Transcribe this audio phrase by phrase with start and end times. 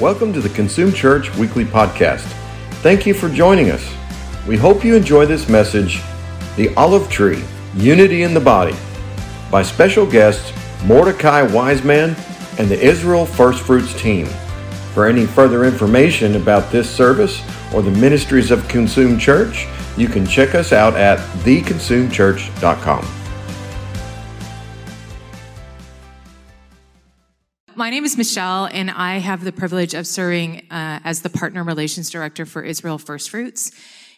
[0.00, 2.26] Welcome to the Consume Church Weekly Podcast.
[2.82, 3.82] Thank you for joining us.
[4.46, 6.02] We hope you enjoy this message,
[6.56, 7.42] The Olive Tree
[7.76, 8.76] Unity in the Body,
[9.50, 10.52] by special guests
[10.84, 12.14] Mordecai Wiseman
[12.58, 14.26] and the Israel First Fruits team.
[14.92, 17.42] For any further information about this service
[17.72, 19.66] or the ministries of Consume Church,
[19.96, 23.15] you can check us out at theconsumechurch.com.
[27.78, 31.62] My name is Michelle, and I have the privilege of serving uh, as the Partner
[31.62, 33.70] Relations Director for Israel First Fruits.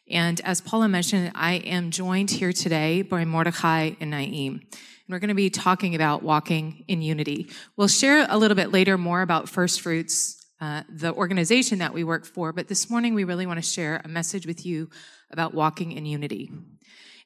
[0.08, 4.60] And as Paula mentioned, I am joined here today by Mordecai and Naeem.
[4.60, 4.62] And
[5.08, 7.48] we're going to be talking about walking in unity.
[7.76, 12.04] We'll share a little bit later more about First Fruits, uh, the organization that we
[12.04, 14.88] work for, but this morning we really want to share a message with you
[15.32, 16.52] about walking in unity.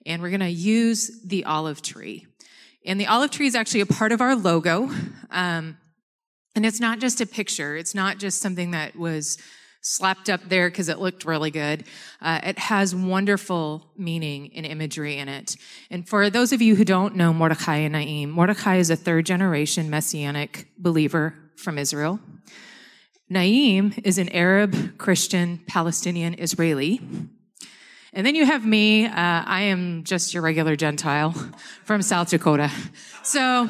[0.07, 2.27] And we're going to use the olive tree.
[2.87, 4.91] And the olive tree is actually a part of our logo.
[5.31, 5.77] Um,
[6.55, 9.39] and it's not just a picture, it's not just something that was
[9.83, 11.85] slapped up there because it looked really good.
[12.21, 15.57] Uh, it has wonderful meaning and imagery in it.
[15.91, 19.27] And for those of you who don't know Mordecai and Naim, Mordecai is a third
[19.27, 22.21] generation messianic believer from Israel.
[23.29, 27.01] Naim is an Arab, Christian, Palestinian, Israeli.
[28.13, 29.07] And then you have me.
[29.07, 31.35] Uh, I am just your regular Gentile
[31.85, 32.71] from South Dakota.
[33.25, 33.69] So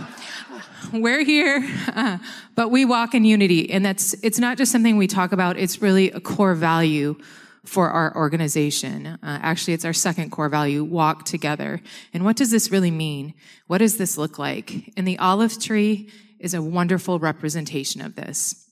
[0.95, 1.63] we're here,
[1.95, 2.17] uh,
[2.55, 3.71] but we walk in unity.
[3.71, 5.59] And that's, it's not just something we talk about.
[5.59, 7.19] It's really a core value
[7.67, 9.07] for our organization.
[9.07, 11.83] Uh, actually, it's our second core value, walk together.
[12.15, 13.35] And what does this really mean?
[13.67, 14.91] What does this look like?
[14.97, 16.09] And the olive tree
[16.41, 18.69] is a wonderful representation of this.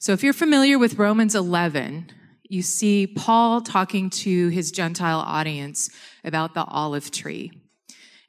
[0.00, 2.10] So if you're familiar with Romans 11,
[2.42, 5.88] you see Paul talking to his Gentile audience
[6.24, 7.52] about the olive tree.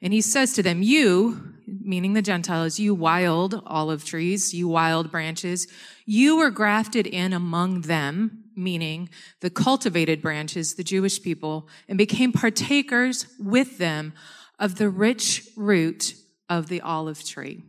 [0.00, 5.10] And he says to them, You, meaning the Gentiles, you wild olive trees, you wild
[5.10, 5.66] branches,
[6.06, 9.08] you were grafted in among them, meaning
[9.40, 14.12] the cultivated branches, the Jewish people, and became partakers with them
[14.58, 16.14] of the rich root
[16.48, 17.62] of the olive tree.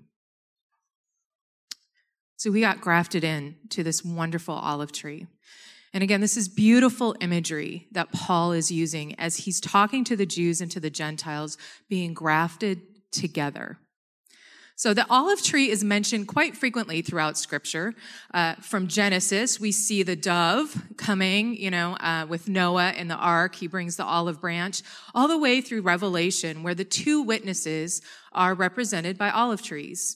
[2.38, 5.28] So we got grafted in to this wonderful olive tree.
[5.94, 10.26] And again, this is beautiful imagery that Paul is using as he's talking to the
[10.26, 11.58] Jews and to the Gentiles
[11.88, 13.80] being grafted together.
[14.80, 17.96] So the olive tree is mentioned quite frequently throughout scripture.
[18.34, 23.16] Uh, from Genesis, we see the dove coming, you know, uh, with Noah in the
[23.16, 23.56] ark.
[23.56, 24.82] He brings the olive branch
[25.14, 28.02] all the way through Revelation, where the two witnesses
[28.32, 30.16] are represented by olive trees.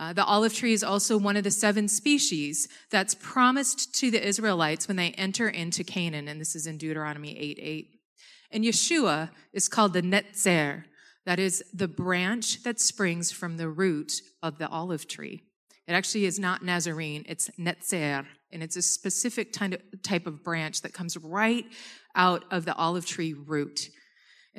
[0.00, 4.26] Uh, the olive tree is also one of the seven species that's promised to the
[4.26, 7.88] Israelites when they enter into Canaan, and this is in Deuteronomy 8 8.
[8.50, 10.84] And Yeshua is called the Netzer,
[11.26, 15.42] that is the branch that springs from the root of the olive tree.
[15.86, 20.42] It actually is not Nazarene, it's Netzer, and it's a specific kind of type of
[20.42, 21.66] branch that comes right
[22.14, 23.90] out of the olive tree root.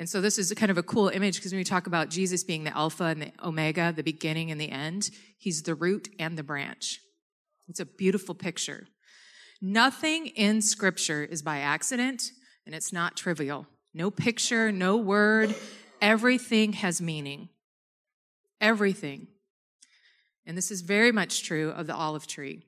[0.02, 2.42] And so this is kind of a cool image because when we talk about Jesus
[2.42, 5.08] being the Alpha and the Omega, the beginning and the end,
[5.38, 6.98] he's the root and the branch.
[7.68, 8.88] It's a beautiful picture.
[9.60, 12.32] Nothing in scripture is by accident
[12.66, 13.68] and it's not trivial.
[13.94, 15.54] No picture, no word,
[16.00, 17.50] everything has meaning.
[18.60, 19.28] Everything.
[20.44, 22.66] And this is very much true of the olive tree.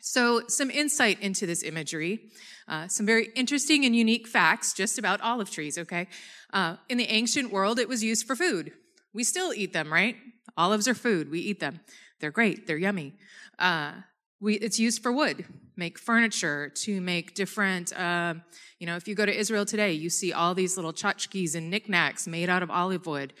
[0.00, 2.30] So, some insight into this imagery,
[2.68, 6.06] uh, some very interesting and unique facts just about olive trees, okay?
[6.52, 8.72] Uh, in the ancient world, it was used for food.
[9.12, 10.16] We still eat them, right?
[10.56, 11.30] Olives are food.
[11.30, 11.80] We eat them.
[12.20, 12.66] They're great.
[12.66, 13.14] They're yummy.
[13.58, 13.92] Uh,
[14.40, 15.44] we, it's used for wood,
[15.76, 18.34] make furniture, to make different, uh,
[18.78, 21.70] you know, if you go to Israel today, you see all these little tchotchkes and
[21.70, 23.32] knickknacks made out of olive wood.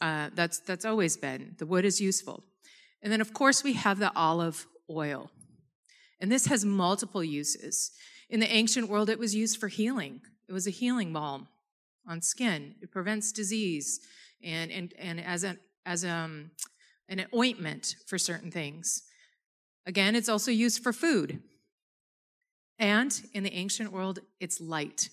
[0.00, 1.54] Uh, that's, that's always been.
[1.58, 2.44] The wood is useful.
[3.02, 5.30] And then, of course, we have the olive oil.
[6.20, 7.92] And this has multiple uses.
[8.28, 10.20] In the ancient world, it was used for healing.
[10.48, 11.48] It was a healing balm
[12.06, 12.74] on skin.
[12.82, 14.00] It prevents disease
[14.42, 15.56] and, and, and as, a,
[15.86, 16.50] as a, um,
[17.08, 19.02] an ointment for certain things.
[19.86, 21.40] Again, it's also used for food.
[22.78, 25.08] And in the ancient world, it's light.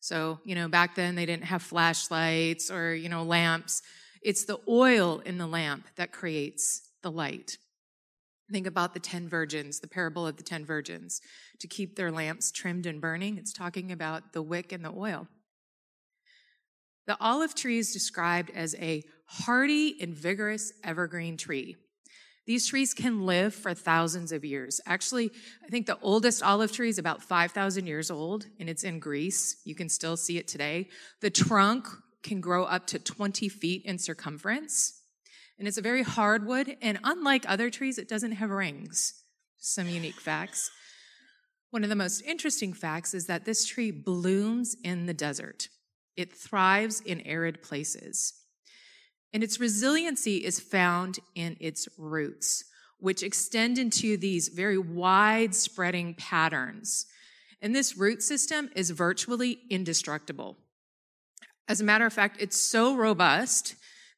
[0.00, 3.82] So, you know, back then they didn't have flashlights or, you know, lamps.
[4.22, 7.56] It's the oil in the lamp that creates the light.
[8.52, 11.20] Think about the 10 virgins, the parable of the 10 virgins.
[11.60, 15.28] To keep their lamps trimmed and burning, it's talking about the wick and the oil.
[17.06, 21.76] The olive tree is described as a hardy and vigorous evergreen tree.
[22.46, 24.80] These trees can live for thousands of years.
[24.84, 25.30] Actually,
[25.64, 29.56] I think the oldest olive tree is about 5,000 years old, and it's in Greece.
[29.64, 30.88] You can still see it today.
[31.20, 31.86] The trunk
[32.22, 35.00] can grow up to 20 feet in circumference.
[35.58, 39.22] And it's a very hard wood, and unlike other trees, it doesn't have rings.
[39.58, 40.70] Some unique facts.
[41.70, 45.68] One of the most interesting facts is that this tree blooms in the desert.
[46.16, 48.34] It thrives in arid places.
[49.32, 52.64] And its resiliency is found in its roots,
[52.98, 57.06] which extend into these very wide spreading patterns.
[57.60, 60.56] And this root system is virtually indestructible.
[61.66, 63.74] As a matter of fact, it's so robust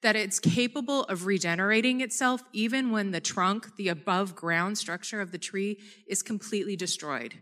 [0.06, 5.32] that it's capable of regenerating itself even when the trunk, the above ground structure of
[5.32, 7.34] the tree, is completely destroyed.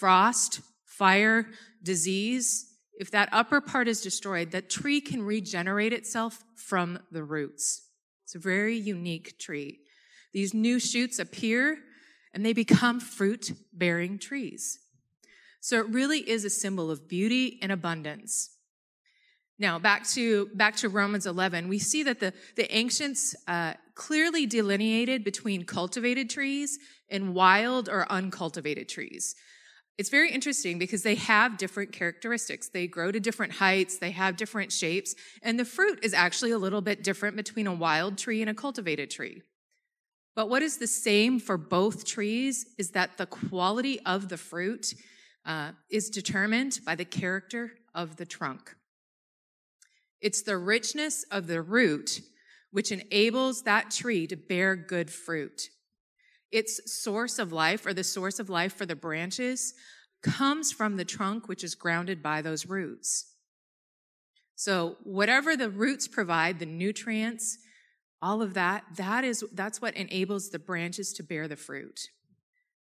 [0.00, 1.50] Frost, fire,
[1.82, 2.64] disease,
[2.98, 7.82] if that upper part is destroyed, that tree can regenerate itself from the roots.
[8.24, 9.80] It's a very unique tree.
[10.32, 11.76] These new shoots appear
[12.32, 14.78] and they become fruit bearing trees.
[15.60, 18.48] So it really is a symbol of beauty and abundance.
[19.58, 24.46] Now, back to, back to Romans 11, we see that the, the ancients uh, clearly
[24.46, 26.78] delineated between cultivated trees
[27.10, 29.34] and wild or uncultivated trees.
[29.98, 32.68] It's very interesting because they have different characteristics.
[32.68, 36.58] They grow to different heights, they have different shapes, and the fruit is actually a
[36.58, 39.42] little bit different between a wild tree and a cultivated tree.
[40.36, 44.94] But what is the same for both trees is that the quality of the fruit
[45.44, 48.76] uh, is determined by the character of the trunk.
[50.20, 52.20] It's the richness of the root
[52.70, 55.68] which enables that tree to bear good fruit.
[56.50, 59.74] Its source of life, or the source of life for the branches,
[60.22, 63.34] comes from the trunk, which is grounded by those roots.
[64.54, 67.58] So, whatever the roots provide, the nutrients,
[68.20, 72.00] all of that, that is, that's what enables the branches to bear the fruit.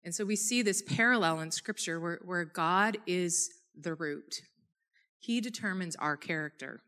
[0.03, 4.41] And so we see this parallel in scripture where, where God is the root.
[5.19, 6.81] He determines our character.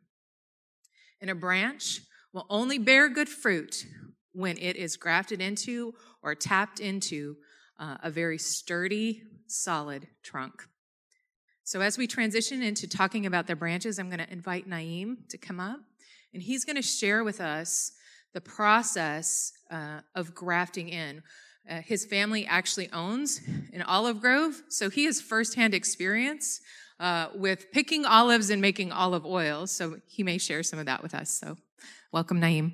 [1.21, 2.01] And a branch
[2.33, 3.85] will only bear good fruit
[4.33, 7.37] when it is grafted into or tapped into
[7.79, 10.67] uh, a very sturdy, solid trunk.
[11.63, 15.37] So, as we transition into talking about the branches, I'm going to invite Naeem to
[15.37, 15.79] come up,
[16.33, 17.91] and he's going to share with us
[18.33, 21.23] the process uh, of grafting in.
[21.69, 23.41] Uh, his family actually owns
[23.73, 26.61] an olive grove, so he has firsthand experience
[26.99, 29.67] uh, with picking olives and making olive oil.
[29.67, 31.29] So he may share some of that with us.
[31.29, 31.57] So,
[32.11, 32.73] welcome, Naeem.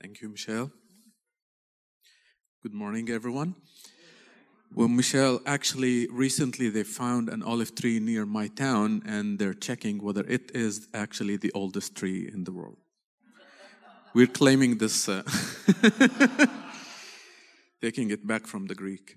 [0.00, 0.70] Thank you, Michelle.
[2.62, 3.54] Good morning, everyone.
[4.74, 10.02] Well, Michelle, actually, recently they found an olive tree near my town, and they're checking
[10.02, 12.76] whether it is actually the oldest tree in the world.
[14.14, 15.22] We're claiming this, uh,
[17.80, 19.16] taking it back from the Greek.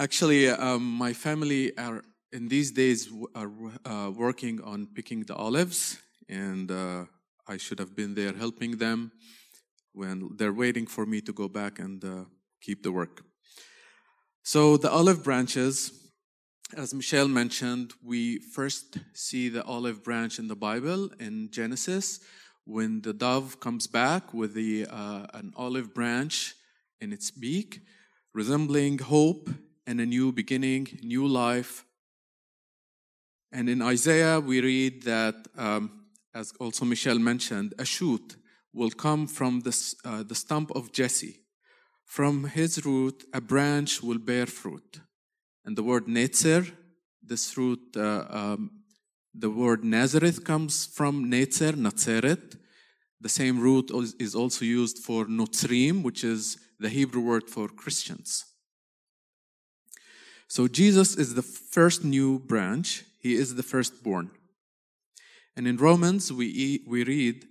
[0.00, 2.02] Actually, um, my family are
[2.32, 3.50] in these days are
[3.84, 7.04] uh, working on picking the olives, and uh,
[7.46, 9.12] I should have been there helping them
[9.92, 12.24] when they're waiting for me to go back and uh,
[12.62, 13.22] keep the work.
[14.42, 15.92] So the olive branches,
[16.74, 22.20] as Michelle mentioned, we first see the olive branch in the Bible in Genesis
[22.64, 26.54] when the dove comes back with the uh, an olive branch
[27.02, 27.82] in its beak,
[28.32, 29.50] resembling hope
[29.90, 31.84] and a new beginning, new life.
[33.50, 38.36] And in Isaiah, we read that, um, as also Michelle mentioned, a shoot
[38.72, 41.40] will come from the, uh, the stump of Jesse.
[42.04, 45.00] From his root, a branch will bear fruit.
[45.64, 46.70] And the word Netzer,
[47.20, 48.70] this root, uh, um,
[49.34, 52.56] the word Nazareth comes from Netzer, Nazareth.
[53.20, 58.44] The same root is also used for Notzrim, which is the Hebrew word for Christians.
[60.50, 63.04] So Jesus is the first new branch.
[63.20, 64.32] He is the firstborn.
[65.54, 67.46] And in Romans, we, we read,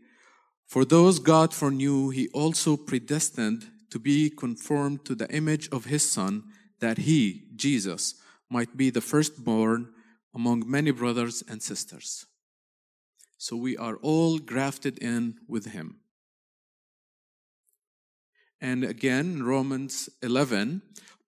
[0.67, 6.11] For those God foreknew, he also predestined to be conformed to the image of his
[6.11, 6.43] Son,
[6.81, 8.15] that he, Jesus,
[8.49, 9.93] might be the firstborn
[10.35, 12.25] among many brothers and sisters.
[13.37, 16.01] So we are all grafted in with him.
[18.59, 20.81] And again, Romans 11,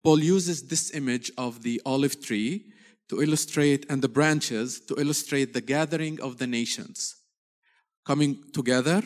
[0.03, 2.65] Paul uses this image of the olive tree
[3.09, 7.17] to illustrate, and the branches to illustrate the gathering of the nations
[8.05, 9.03] coming together.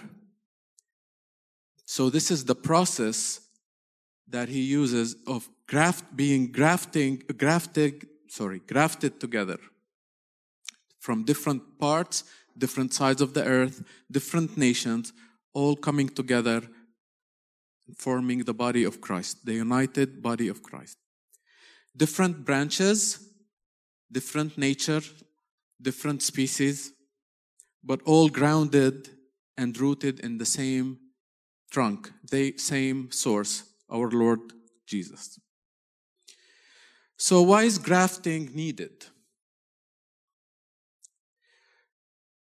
[1.85, 3.41] So, this is the process
[4.27, 9.57] that he uses of graft being grafting, grafted, sorry, grafted together
[10.99, 12.23] from different parts,
[12.57, 15.13] different sides of the earth, different nations,
[15.53, 16.61] all coming together
[17.97, 20.97] forming the body of Christ, the united body of Christ.
[21.95, 23.29] Different branches,
[24.11, 25.01] different nature,
[25.81, 26.91] different species,
[27.83, 29.09] but all grounded
[29.57, 30.99] and rooted in the same
[31.71, 34.39] trunk, the same source, our Lord
[34.87, 35.39] Jesus.
[37.17, 39.05] So, why is grafting needed?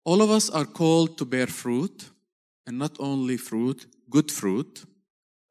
[0.05, 2.11] All of us are called to bear fruit,
[2.67, 4.85] and not only fruit, good fruit,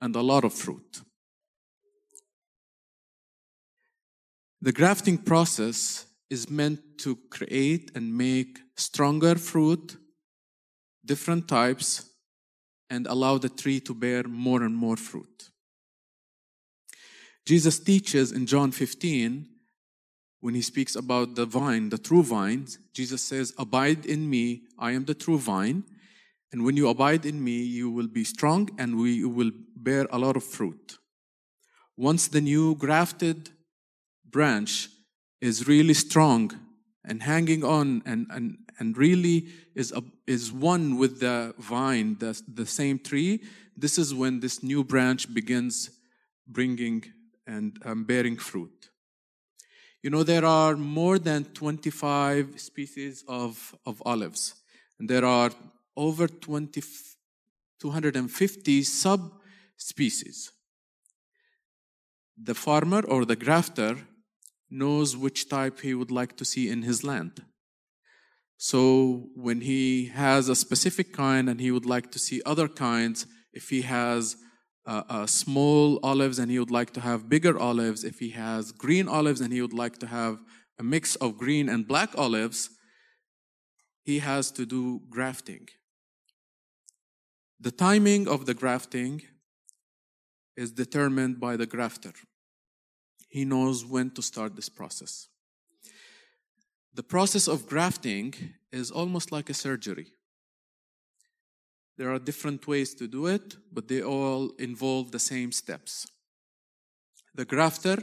[0.05, 1.01] and a lot of fruit.
[4.61, 9.97] The grafting process is meant to create and make stronger fruit,
[11.03, 12.05] different types,
[12.87, 15.49] and allow the tree to bear more and more fruit.
[17.43, 19.47] Jesus teaches in John 15,
[20.39, 24.91] when he speaks about the vine, the true vine, Jesus says, Abide in me, I
[24.91, 25.83] am the true vine.
[26.51, 30.17] And when you abide in me, you will be strong and we will bear a
[30.17, 30.97] lot of fruit.
[31.97, 33.49] Once the new grafted
[34.29, 34.89] branch
[35.41, 36.51] is really strong
[37.03, 42.39] and hanging on and, and, and really is, a, is one with the vine, the,
[42.53, 43.41] the same tree,
[43.77, 45.89] this is when this new branch begins
[46.47, 47.03] bringing
[47.47, 48.89] and um, bearing fruit.
[50.01, 54.55] You know, there are more than 25 species of, of olives,
[54.99, 55.51] and there are
[55.95, 56.81] over 20,
[57.79, 60.51] 250 subspecies.
[62.37, 63.97] The farmer or the grafter
[64.69, 67.43] knows which type he would like to see in his land.
[68.57, 73.25] So when he has a specific kind and he would like to see other kinds,
[73.53, 74.37] if he has
[74.85, 78.71] uh, uh, small olives and he would like to have bigger olives, if he has
[78.71, 80.41] green olives and he would like to have
[80.77, 82.69] a mix of green and black olives,
[84.03, 85.67] he has to do grafting.
[87.59, 89.21] The timing of the grafting
[90.55, 92.13] is determined by the grafter.
[93.29, 95.27] He knows when to start this process.
[96.93, 98.33] The process of grafting
[98.71, 100.07] is almost like a surgery.
[101.97, 106.07] There are different ways to do it, but they all involve the same steps.
[107.33, 107.97] The grafter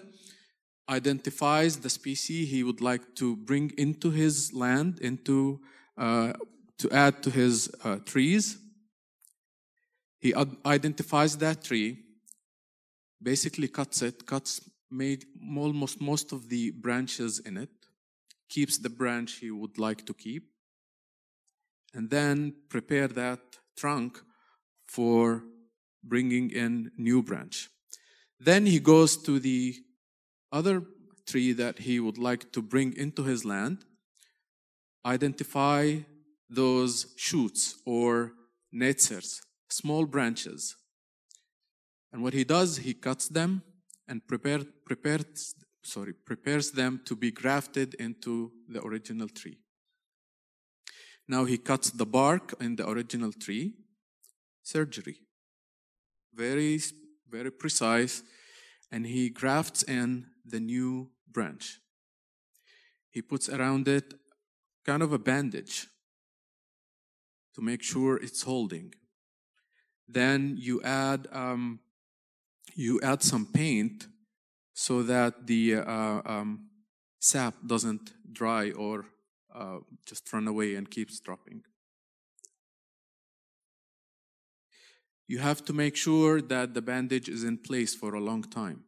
[0.88, 5.61] identifies the species he would like to bring into his land, into
[5.97, 6.32] uh,
[6.78, 8.59] to add to his uh, trees.
[10.23, 10.33] He
[10.64, 11.99] identifies that tree,
[13.21, 15.25] basically cuts it, cuts made
[15.59, 17.71] almost most of the branches in it,
[18.49, 20.45] keeps the branch he would like to keep,
[21.93, 23.41] and then prepare that
[23.76, 24.21] trunk
[24.87, 25.43] for
[26.05, 27.69] bringing in new branch.
[28.38, 29.75] Then he goes to the
[30.52, 30.85] other
[31.26, 33.85] tree that he would like to bring into his land,
[35.05, 35.97] identify
[36.49, 38.35] those shoots or
[38.73, 39.41] netzers,
[39.73, 40.76] small branches.
[42.12, 43.62] And what he does, he cuts them
[44.07, 49.59] and prepare, prepares, sorry, prepares them to be grafted into the original tree.
[51.26, 53.75] Now he cuts the bark in the original tree.
[54.62, 55.17] Surgery.
[56.35, 56.81] Very,
[57.31, 58.23] very precise.
[58.91, 61.81] And he grafts in the new branch.
[63.11, 64.12] He puts around it
[64.85, 65.87] kind of a bandage
[67.55, 68.93] to make sure it's holding.
[70.12, 71.81] Then you add um,
[72.75, 74.07] you add some paint
[74.75, 76.69] so that the uh, um,
[77.19, 79.04] sap doesn't dry or
[79.54, 81.62] uh, just run away and keeps dropping.
[85.28, 88.85] You have to make sure that the bandage is in place for a long time.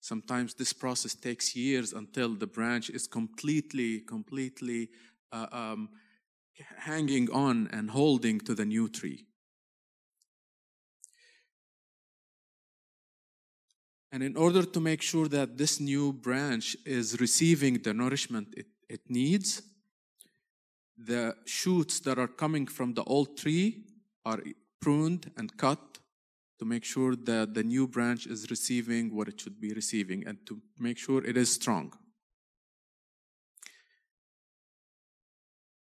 [0.00, 4.90] Sometimes this process takes years until the branch is completely, completely
[5.32, 5.88] uh, um,
[6.78, 9.26] hanging on and holding to the new tree.
[14.14, 18.66] And in order to make sure that this new branch is receiving the nourishment it,
[18.88, 19.60] it needs,
[20.96, 23.82] the shoots that are coming from the old tree
[24.24, 24.38] are
[24.80, 25.98] pruned and cut
[26.60, 30.38] to make sure that the new branch is receiving what it should be receiving and
[30.46, 31.92] to make sure it is strong.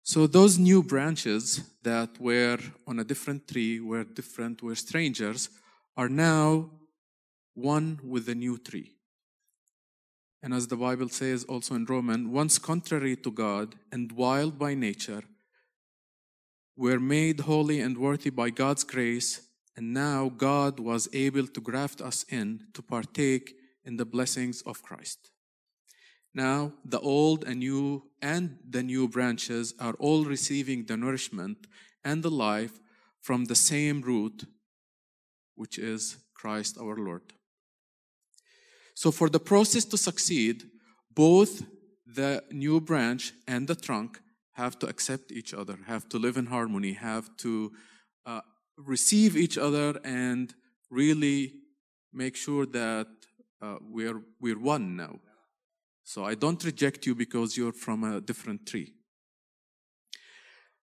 [0.02, 5.48] So those new branches that were on a different tree, were different, were strangers,
[5.96, 6.70] are now
[7.56, 8.92] one with the new tree.
[10.42, 14.74] And as the Bible says also in Romans, once contrary to God and wild by
[14.74, 15.22] nature,
[16.76, 22.00] were made holy and worthy by God's grace, and now God was able to graft
[22.00, 25.30] us in to partake in the blessings of Christ.
[26.34, 31.66] Now, the old and new and the new branches are all receiving the nourishment
[32.04, 32.78] and the life
[33.22, 34.44] from the same root,
[35.54, 37.32] which is Christ our Lord.
[38.96, 40.64] So for the process to succeed,
[41.14, 41.62] both
[42.06, 44.22] the new branch and the trunk
[44.52, 47.72] have to accept each other, have to live in harmony, have to
[48.24, 48.40] uh,
[48.78, 50.54] receive each other and
[50.90, 51.52] really
[52.10, 53.08] make sure that
[53.60, 55.20] uh, we're, we're one now.
[56.02, 58.94] So I don't reject you because you're from a different tree.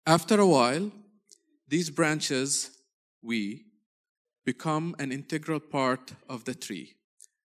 [0.04, 0.90] After a while,
[1.68, 2.70] these branches,
[3.22, 3.66] we,
[4.44, 6.96] become an integral part of the tree,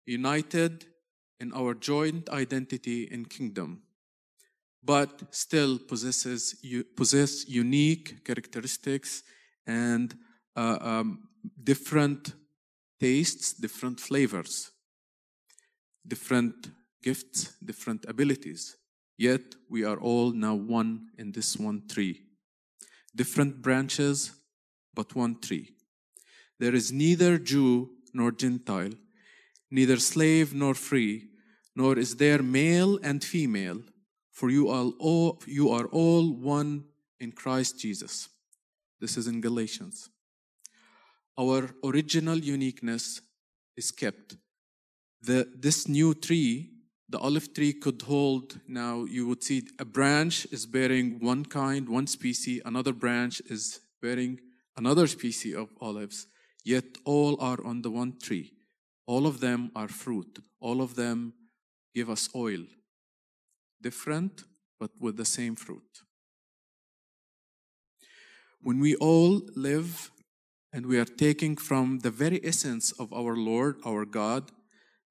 [0.06, 0.86] united
[1.40, 3.82] in our joint identity and kingdom,
[4.84, 6.56] but still possesses
[6.96, 9.24] possess unique characteristics
[9.66, 10.16] and
[10.56, 11.28] uh, um,
[11.64, 12.34] different
[13.00, 14.72] tastes, different flavors,
[16.08, 18.78] different gifts, different abilities.
[19.18, 22.22] Yet we are all now one in this one tree.
[23.16, 24.32] Different branches,
[24.94, 25.76] but one tree.
[26.60, 28.94] There is neither Jew nor Gentile,
[29.74, 31.30] neither slave nor free,
[31.76, 33.82] nor is there male and female,
[34.32, 36.84] for you are all, you are all one
[37.20, 38.30] in Christ Jesus.
[39.02, 40.10] This is in Galatians.
[41.40, 43.22] Our original uniqueness
[43.76, 44.38] is kept.
[45.24, 46.70] The, this new tree,
[47.10, 51.90] the olive tree, could hold now, you would see a branch is bearing one kind,
[51.90, 54.40] one species, another branch is bearing
[54.78, 56.28] another species of olives,
[56.64, 58.54] yet all are on the one tree.
[59.06, 60.40] All of them are fruit.
[60.60, 61.34] All of them
[61.94, 62.64] give us oil.
[63.82, 64.44] Different,
[64.80, 66.02] but with the same fruit.
[68.62, 70.10] When we all live
[70.72, 74.52] and we are taking from the very essence of our Lord, our God,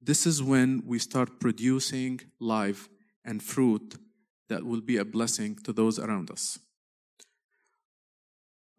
[0.01, 2.89] this is when we start producing life
[3.23, 3.95] and fruit
[4.49, 6.59] that will be a blessing to those around us.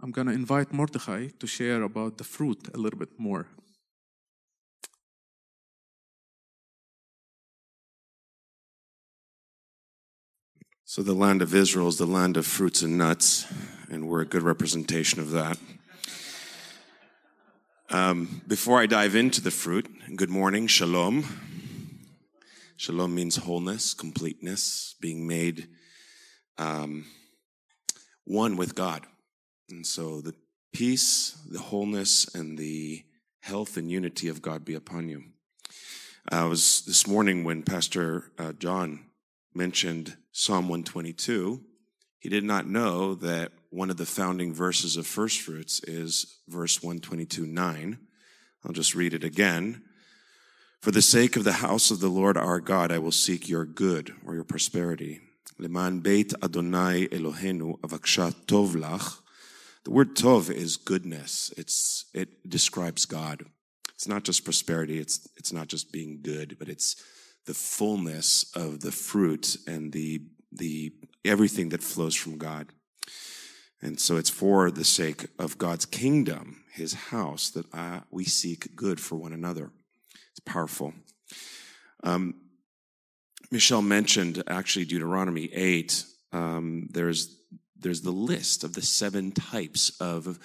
[0.03, 3.47] I'm going to invite Mordechai to share about the fruit a little bit more.
[10.95, 13.53] So, the land of Israel is the land of fruits and nuts,
[13.91, 15.59] and we're a good representation of that.
[17.91, 21.25] Um, before I dive into the fruit, good morning, shalom.
[22.77, 25.67] Shalom means wholeness, completeness, being made
[26.59, 27.07] um,
[28.23, 29.05] one with God.
[29.69, 30.37] And so the
[30.73, 33.03] peace, the wholeness, and the
[33.41, 35.25] health and unity of God be upon you.
[36.29, 39.07] I was this morning when Pastor uh, John
[39.53, 41.61] mentioned Psalm 122,
[42.19, 46.83] he did not know that one of the founding verses of first fruits is verse
[46.83, 47.99] 122 9.
[48.65, 49.83] I'll just read it again.
[50.81, 53.65] For the sake of the house of the Lord our God, I will seek your
[53.65, 55.21] good or your prosperity.
[55.61, 59.21] Leman beit Adonai Elohenu avaksha tov lach.
[59.85, 61.55] The word tov is goodness.
[61.57, 63.45] It's, it describes God.
[63.95, 64.99] It's not just prosperity.
[64.99, 66.97] It's, it's not just being good, but it's
[67.47, 70.93] the fullness of the fruit and the, the,
[71.25, 72.69] everything that flows from God.
[73.83, 78.75] And so it's for the sake of God's kingdom, his house, that uh, we seek
[78.75, 79.71] good for one another.
[80.31, 80.95] It's powerful.
[82.03, 82.35] Um,
[83.51, 86.05] Michelle mentioned actually Deuteronomy 8.
[86.33, 87.37] Um, there's,
[87.79, 90.39] there's the list of the seven types of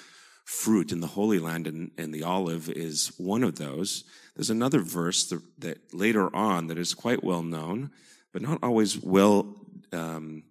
[0.43, 4.03] fruit in the Holy Land, and, and the olive is one of those.
[4.39, 7.91] There's another verse that, that later on that is quite well known,
[8.31, 9.53] but not always well
[9.91, 10.43] um,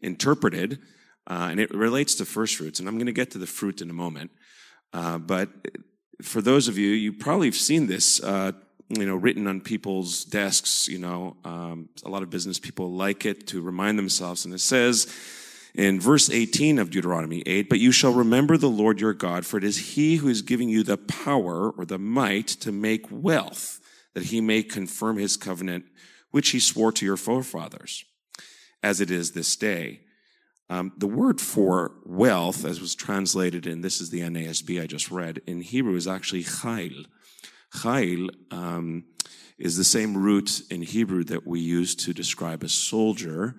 [0.00, 0.80] interpreted,
[1.28, 2.80] uh, and it relates to first fruits.
[2.80, 4.32] And I'm going to get to the fruit in a moment.
[4.92, 5.48] Uh, but
[6.22, 8.50] for those of you, you probably have seen this, uh,
[8.88, 10.88] you know, written on people's desks.
[10.88, 14.60] You know, um, a lot of business people like it to remind themselves, and it
[14.60, 15.06] says
[15.76, 19.58] in verse 18 of Deuteronomy 8, but you shall remember the Lord your God, for
[19.58, 23.78] it is he who is giving you the power or the might to make wealth,
[24.14, 25.84] that he may confirm his covenant,
[26.30, 28.04] which he swore to your forefathers,
[28.82, 30.00] as it is this day.
[30.70, 35.10] Um, the word for wealth, as was translated in this is the NASB I just
[35.10, 37.04] read, in Hebrew is actually chayil.
[37.74, 39.04] Chayil um,
[39.58, 43.56] is the same root in Hebrew that we use to describe a soldier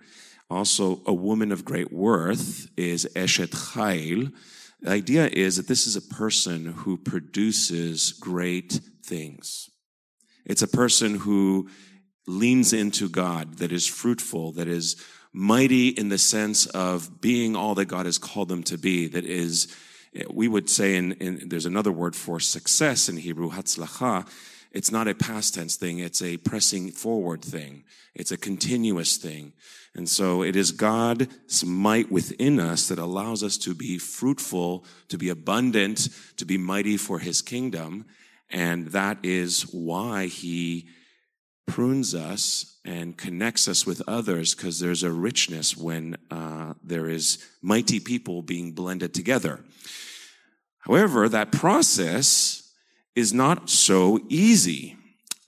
[0.49, 4.33] also, a woman of great worth is Eshet Chayil.
[4.81, 9.69] The idea is that this is a person who produces great things.
[10.45, 11.69] It's a person who
[12.27, 14.95] leans into God, that is fruitful, that is
[15.33, 19.25] mighty in the sense of being all that God has called them to be, that
[19.25, 19.67] is,
[20.29, 24.27] we would say, in, in there's another word for success in Hebrew, hatzlacha,
[24.71, 27.84] it's not a past tense thing, it's a pressing forward thing.
[28.13, 29.53] It's a continuous thing.
[29.95, 35.17] And so it is God's might within us that allows us to be fruitful, to
[35.17, 38.06] be abundant, to be mighty for his kingdom.
[38.49, 40.88] And that is why he
[41.67, 47.38] prunes us and connects us with others because there's a richness when uh, there is
[47.62, 49.63] mighty people being blended together.
[50.80, 52.56] However, that process
[53.17, 54.95] is not so easy.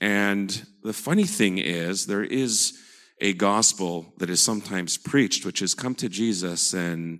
[0.01, 2.73] And the funny thing is, there is
[3.21, 7.19] a gospel that is sometimes preached, which is come to Jesus and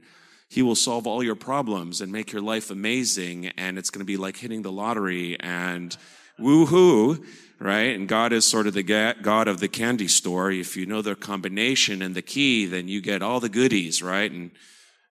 [0.49, 3.49] he will solve all your problems and make your life amazing.
[3.57, 5.95] And it's going to be like hitting the lottery and
[6.39, 7.23] woohoo,
[7.59, 7.95] right?
[7.95, 10.49] And God is sort of the God of the candy store.
[10.49, 14.31] If you know the combination and the key, then you get all the goodies, right?
[14.31, 14.49] And,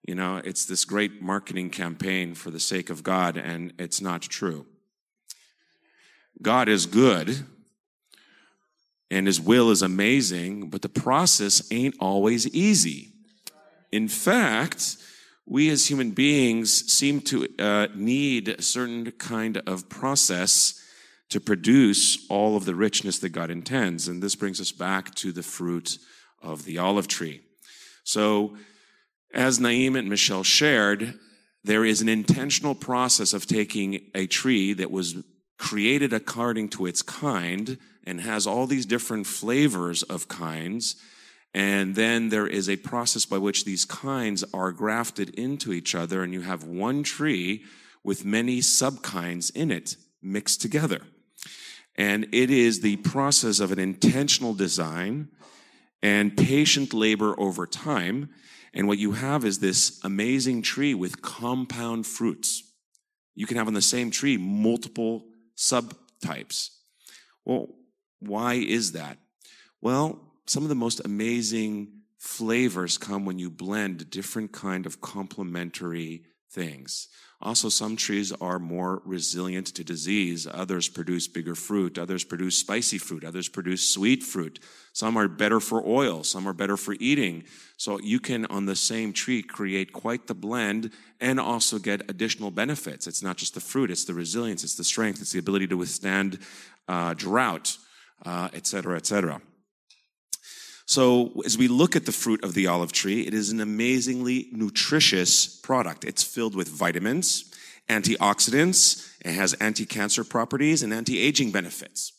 [0.05, 4.22] you know, it's this great marketing campaign for the sake of God, and it's not
[4.22, 4.66] true.
[6.40, 7.44] God is good,
[9.11, 13.12] and His will is amazing, but the process ain't always easy.
[13.90, 14.96] In fact,
[15.46, 20.85] we as human beings seem to uh, need a certain kind of process
[21.31, 24.09] to produce all of the richness that God intends.
[24.09, 25.98] And this brings us back to the fruit
[26.42, 27.40] of the olive tree.
[28.05, 28.57] So,
[29.35, 31.14] as Naim and Michelle shared,
[31.64, 35.16] there is an intentional process of taking a tree that was
[35.59, 40.97] created according to its kind and has all these different flavors of kinds.
[41.53, 46.23] And then there is a process by which these kinds are grafted into each other,
[46.23, 47.64] and you have one tree
[48.05, 51.03] with many subkinds in it mixed together.
[51.97, 55.29] And it is the process of an intentional design
[56.03, 58.31] and patient labor over time.
[58.73, 62.62] And what you have is this amazing tree with compound fruits.
[63.35, 65.25] You can have on the same tree multiple
[65.59, 66.71] subtypes.
[67.44, 67.68] Well,
[68.21, 69.18] why is that?
[69.83, 76.23] Well, some of the most amazing flavors come when you blend different kind of complementary
[76.51, 77.09] things.
[77.40, 80.44] Also, some trees are more resilient to disease.
[80.53, 81.96] Others produce bigger fruit.
[81.96, 83.22] Others produce spicy fruit.
[83.22, 84.59] Others produce sweet fruit.
[84.92, 86.24] Some are better for oil.
[86.24, 87.44] Some are better for eating.
[87.77, 92.51] So you can, on the same tree, create quite the blend and also get additional
[92.51, 93.07] benefits.
[93.07, 93.92] It's not just the fruit.
[93.92, 94.64] It's the resilience.
[94.64, 95.20] It's the strength.
[95.20, 96.40] It's the ability to withstand
[96.88, 97.79] uh, drought,
[98.27, 99.40] uh, et cetera, et cetera.
[100.88, 104.48] So as we look at the fruit of the olive tree, it is an amazingly
[104.53, 106.03] nutritious product.
[106.03, 107.53] It's filled with vitamins,
[107.90, 112.14] antioxidants, it has anti-cancer properties and anti-aging benefits.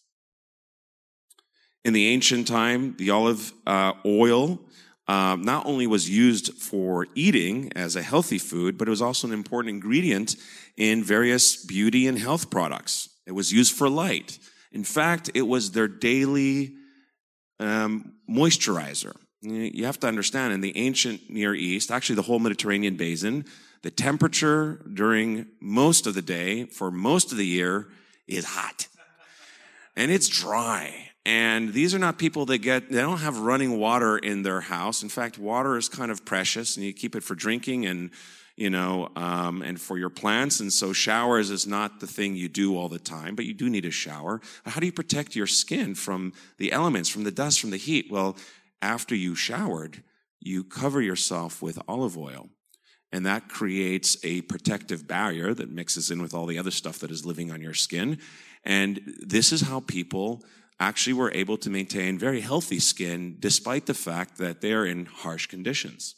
[1.83, 4.59] In the ancient time, the olive uh, oil
[5.07, 9.25] um, not only was used for eating as a healthy food, but it was also
[9.25, 10.35] an important ingredient
[10.77, 13.09] in various beauty and health products.
[13.25, 14.37] It was used for light.
[14.71, 16.75] In fact, it was their daily
[17.59, 19.15] um, moisturizer.
[19.41, 23.45] You have to understand in the ancient Near East, actually the whole Mediterranean basin,
[23.83, 27.87] the temperature during most of the day for most of the year
[28.27, 28.87] is hot.
[29.95, 31.09] And it's dry.
[31.25, 35.03] And these are not people that get, they don't have running water in their house.
[35.03, 38.11] In fact, water is kind of precious and you keep it for drinking and
[38.59, 40.59] you know, um, and for your plants.
[40.59, 43.69] And so showers is not the thing you do all the time, but you do
[43.69, 44.41] need a shower.
[44.65, 48.07] How do you protect your skin from the elements, from the dust, from the heat?
[48.11, 48.35] Well,
[48.81, 50.03] after you showered,
[50.41, 52.49] you cover yourself with olive oil.
[53.13, 57.11] And that creates a protective barrier that mixes in with all the other stuff that
[57.11, 58.19] is living on your skin.
[58.65, 60.43] And this is how people
[60.81, 65.47] actually were able to maintain very healthy skin despite the fact that they're in harsh
[65.47, 66.15] conditions.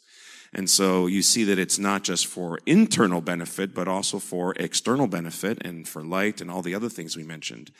[0.52, 5.06] And so you see that it's not just for internal benefit, but also for external
[5.06, 7.70] benefit and for light and all the other things we mentioned.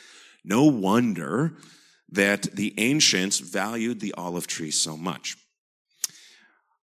[0.42, 1.54] No wonder
[2.10, 5.36] that the ancients valued the olive tree so much.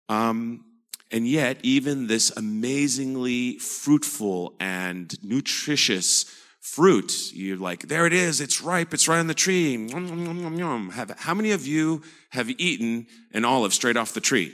[0.10, 0.65] Um,
[1.10, 6.26] and yet, even this amazingly fruitful and nutritious
[6.60, 9.89] fruit, you're like, there it is, it's ripe, it's right on the tree.
[9.89, 14.54] Have, how many of you have eaten an olive straight off the tree?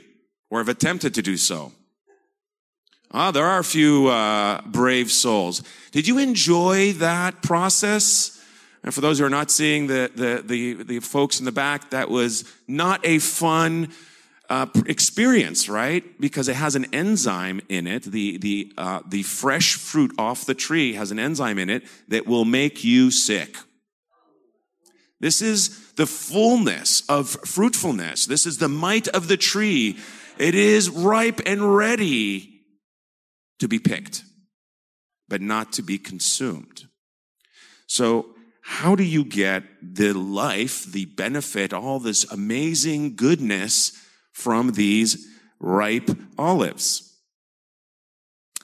[0.54, 1.72] Or have attempted to do so.
[3.10, 5.64] Ah, there are a few uh, brave souls.
[5.90, 8.40] Did you enjoy that process?
[8.84, 11.90] And for those who are not seeing the, the, the, the folks in the back,
[11.90, 13.88] that was not a fun
[14.48, 16.04] uh, experience, right?
[16.20, 18.04] Because it has an enzyme in it.
[18.04, 22.28] The, the, uh, the fresh fruit off the tree has an enzyme in it that
[22.28, 23.56] will make you sick.
[25.18, 28.26] This is the fullness of fruitfulness.
[28.26, 29.98] This is the might of the tree
[30.38, 32.62] it is ripe and ready
[33.58, 34.24] to be picked,
[35.28, 36.84] but not to be consumed.
[37.86, 38.30] So,
[38.62, 43.92] how do you get the life, the benefit, all this amazing goodness
[44.32, 45.28] from these
[45.60, 47.14] ripe olives?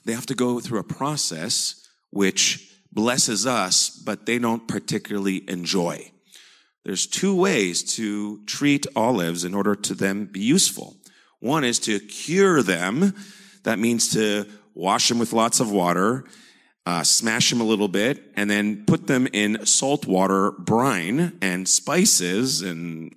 [0.03, 6.11] They have to go through a process which blesses us, but they don't particularly enjoy.
[6.83, 10.97] There's two ways to treat olives in order to them be useful.
[11.41, 13.13] One is to cure them.
[13.63, 16.23] That means to wash them with lots of water,
[16.85, 21.67] uh, smash them a little bit, and then put them in salt water brine and
[21.67, 23.13] spices and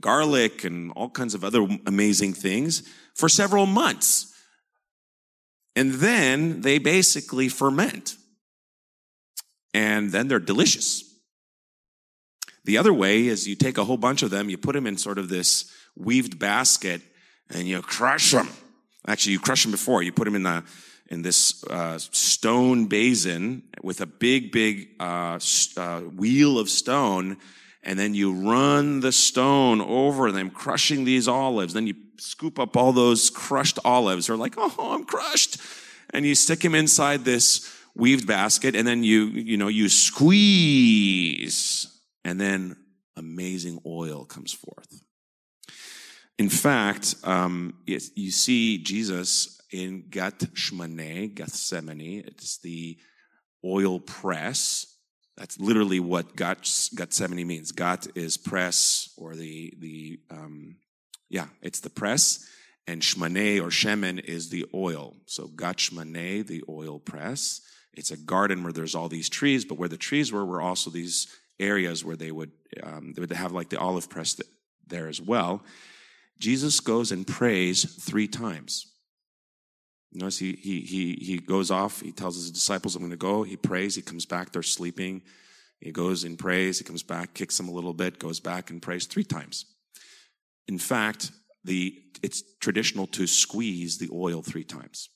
[0.00, 2.82] garlic and all kinds of other amazing things
[3.14, 4.34] for several months.
[5.76, 8.16] And then they basically ferment.
[9.72, 11.04] And then they're delicious.
[12.64, 14.96] The other way is you take a whole bunch of them, you put them in
[14.96, 17.00] sort of this weaved basket,
[17.50, 18.48] and you crush them.
[19.06, 20.02] Actually, you crush them before.
[20.02, 20.62] You put them in the
[21.10, 25.38] in this uh, stone basin with a big, big uh,
[25.76, 27.36] uh, wheel of stone,
[27.82, 31.74] and then you run the stone over them, crushing these olives.
[31.74, 34.28] Then you scoop up all those crushed olives.
[34.28, 35.56] They're like, oh, I'm crushed,
[36.10, 41.88] and you stick them inside this weaved basket, and then you, you know, you squeeze,
[42.24, 42.76] and then
[43.16, 45.02] amazing oil comes forth.
[46.40, 52.24] In fact, um, you see Jesus in Gethsemane, Gethsemane.
[52.26, 52.96] It's the
[53.62, 54.86] oil press.
[55.36, 57.72] That's literally what Gethsemane means.
[57.72, 60.76] Gat is press, or the the um,
[61.28, 62.48] yeah, it's the press,
[62.86, 65.16] and shmane or shemen is the oil.
[65.26, 67.60] So Gethsemane, the oil press.
[67.92, 70.88] It's a garden where there's all these trees, but where the trees were were also
[70.88, 71.26] these
[71.58, 74.40] areas where they would um, they would have like the olive press
[74.86, 75.62] there as well.
[76.40, 78.86] Jesus goes and prays three times.
[80.12, 83.44] Notice he, he, he, he goes off, he tells his disciples, I'm going to go.
[83.44, 85.22] He prays, he comes back, they're sleeping.
[85.78, 88.82] He goes and prays, he comes back, kicks them a little bit, goes back and
[88.82, 89.66] prays three times.
[90.66, 91.30] In fact,
[91.64, 95.10] the, it's traditional to squeeze the oil three times.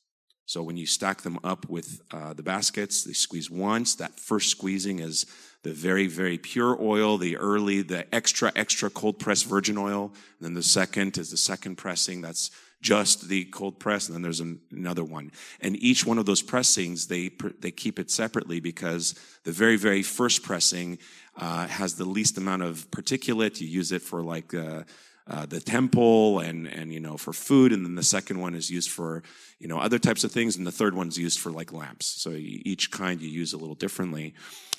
[0.47, 3.95] So when you stack them up with uh, the baskets, they squeeze once.
[3.95, 5.27] That first squeezing is
[5.63, 10.13] the very, very pure oil, the early, the extra, extra cold press virgin oil.
[10.39, 12.21] And then the second is the second pressing.
[12.21, 12.51] That's
[12.83, 14.07] just the cold press.
[14.07, 15.33] And then there's an, another one.
[15.63, 17.31] And each one of those pressings, they,
[17.61, 20.99] they keep it separately because the very, very first pressing,
[21.39, 23.61] uh, has the least amount of particulate.
[23.63, 24.83] You use it for like, uh,
[25.27, 27.73] uh, the temple and and you know for food.
[27.73, 29.23] And then the second one is used for
[29.59, 30.57] you know other types of things.
[30.57, 32.07] And the third one's used for like lamps.
[32.07, 34.35] So each kind you use a little differently.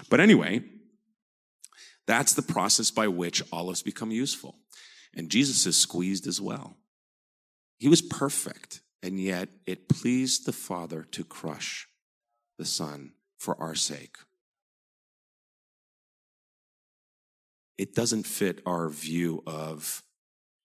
[0.10, 0.63] But anyway
[2.08, 4.55] that's the process by which olives become useful.
[5.15, 6.77] And jesus is squeezed as well.
[7.77, 8.81] He was perfect.
[9.01, 11.88] And yet it pleased the father to crush
[12.58, 14.17] the son for our sake.
[17.77, 20.01] It doesn't fit our view of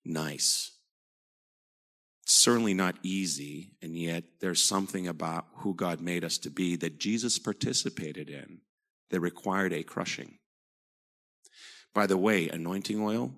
[0.04, 0.72] nice.
[2.22, 6.76] It's certainly not easy, and yet there's something about who God made us to be
[6.76, 8.60] that Jesus participated in
[9.10, 10.38] that required a crushing.
[11.94, 13.34] By the way, anointing oil,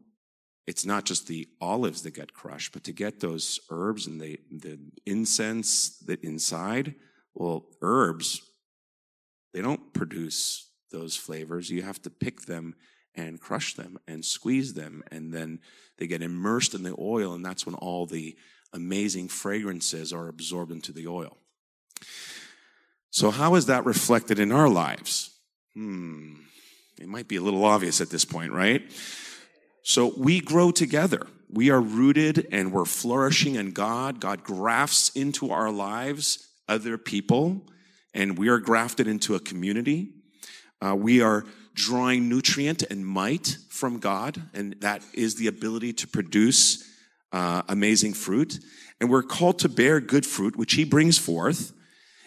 [0.67, 4.39] it's not just the olives that get crushed, but to get those herbs and the,
[4.51, 6.95] the incense that inside,
[7.35, 8.43] well, herbs,
[9.53, 11.71] they don't produce those flavors.
[11.71, 12.75] You have to pick them
[13.15, 15.61] and crush them and squeeze them and then
[15.99, 18.37] they get immersed in the oil and that's when all the
[18.73, 21.37] amazing fragrances are absorbed into the oil.
[23.11, 25.31] So how is that reflected in our lives?
[25.75, 26.37] Hmm.
[26.99, 28.83] It might be a little obvious at this point, right?
[29.83, 31.27] So we grow together.
[31.51, 34.21] We are rooted and we're flourishing in God.
[34.21, 37.63] God grafts into our lives other people
[38.15, 40.15] and we are grafted into a community.
[40.81, 41.45] Uh, we are
[41.75, 46.89] drawing nutrient and might from God, and that is the ability to produce
[47.33, 48.59] uh, amazing fruit.
[49.01, 51.73] And we're called to bear good fruit, which He brings forth.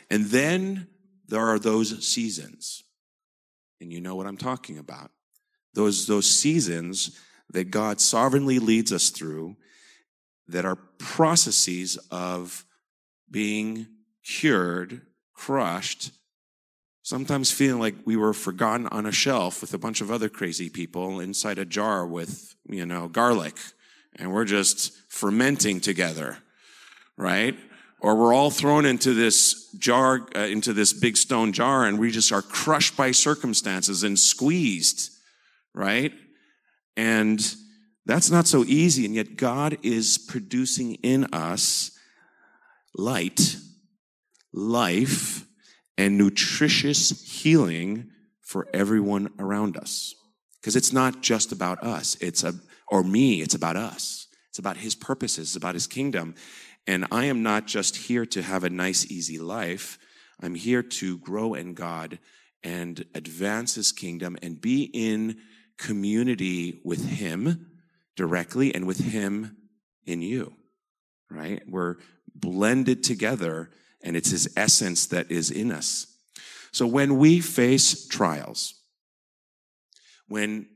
[0.09, 0.87] And then
[1.27, 2.83] there are those seasons.
[3.79, 5.11] And you know what I'm talking about.
[5.73, 9.57] Those, those seasons that God sovereignly leads us through
[10.47, 12.65] that are processes of
[13.29, 13.87] being
[14.23, 15.01] cured,
[15.33, 16.11] crushed,
[17.05, 20.69] Sometimes feeling like we were forgotten on a shelf with a bunch of other crazy
[20.71, 23.55] people inside a jar with, you know, garlic.
[24.15, 26.39] And we're just fermenting together,
[27.15, 27.55] right?
[27.99, 32.09] Or we're all thrown into this jar, uh, into this big stone jar, and we
[32.09, 35.11] just are crushed by circumstances and squeezed,
[35.75, 36.11] right?
[36.97, 37.39] And
[38.07, 39.05] that's not so easy.
[39.05, 41.91] And yet God is producing in us
[42.95, 43.57] light,
[44.51, 45.45] life,
[45.97, 48.09] and nutritious healing
[48.41, 50.13] for everyone around us.
[50.59, 52.17] Because it's not just about us.
[52.21, 52.53] It's a,
[52.87, 54.27] or me, it's about us.
[54.49, 56.35] It's about his purposes, it's about his kingdom.
[56.87, 59.97] And I am not just here to have a nice, easy life.
[60.41, 62.19] I'm here to grow in God
[62.63, 65.37] and advance his kingdom and be in
[65.77, 67.67] community with him
[68.15, 69.57] directly and with him
[70.05, 70.53] in you,
[71.29, 71.61] right?
[71.67, 71.95] We're
[72.33, 73.71] blended together
[74.05, 76.07] and it's his essence that is in us.
[76.71, 78.75] So when we face trials,
[80.27, 80.67] when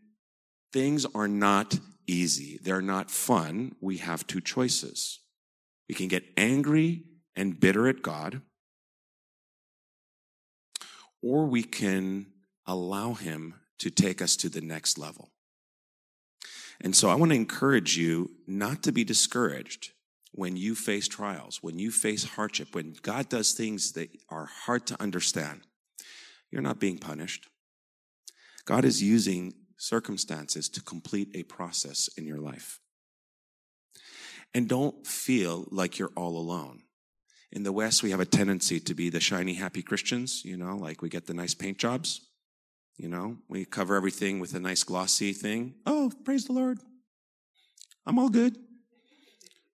[0.72, 2.60] Things are not easy.
[2.62, 3.76] They're not fun.
[3.82, 5.20] We have two choices.
[5.88, 8.42] We can get angry and bitter at God,
[11.22, 12.28] or we can
[12.68, 15.32] allow Him to take us to the next level.
[16.82, 19.92] And so I want to encourage you not to be discouraged
[20.32, 24.86] when you face trials, when you face hardship, when God does things that are hard
[24.88, 25.62] to understand.
[26.52, 27.48] You're not being punished.
[28.66, 32.80] God is using circumstances to complete a process in your life.
[34.54, 36.82] And don't feel like you're all alone.
[37.52, 40.76] In the West, we have a tendency to be the shiny, happy Christians, you know,
[40.76, 42.22] like we get the nice paint jobs.
[42.98, 45.76] You know, we cover everything with a nice glossy thing.
[45.86, 46.80] Oh, praise the Lord.
[48.06, 48.58] I'm all good.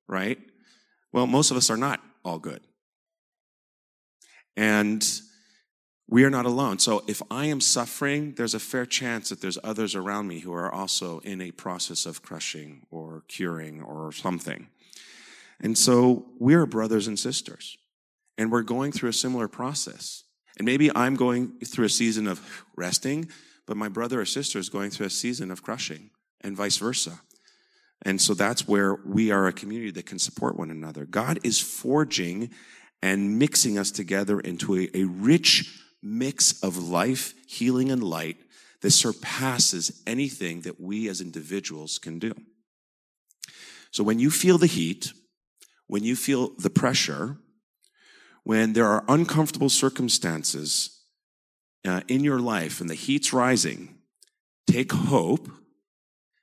[0.08, 0.40] Right?
[1.12, 2.62] Well, most of us are not all good.
[4.58, 5.06] And
[6.08, 6.80] we are not alone.
[6.80, 10.54] So if I am suffering, there's a fair chance that there's others around me who
[10.54, 14.68] are also in a process of crushing or curing or something.
[15.60, 17.78] And so we are brothers and sisters,
[18.38, 20.24] and we're going through a similar process.
[20.58, 23.30] And maybe I'm going through a season of resting,
[23.66, 27.22] but my brother or sister is going through a season of crushing, and vice versa.
[28.06, 31.06] And so that's where we are a community that can support one another.
[31.06, 32.52] God is forging
[33.02, 38.38] and mixing us together into a, a rich mix of life, healing, and light
[38.82, 42.34] that surpasses anything that we as individuals can do.
[43.90, 45.12] So when you feel the heat,
[45.88, 47.38] when you feel the pressure,
[48.44, 51.02] when there are uncomfortable circumstances
[51.88, 53.96] uh, in your life and the heat's rising,
[54.68, 55.50] take hope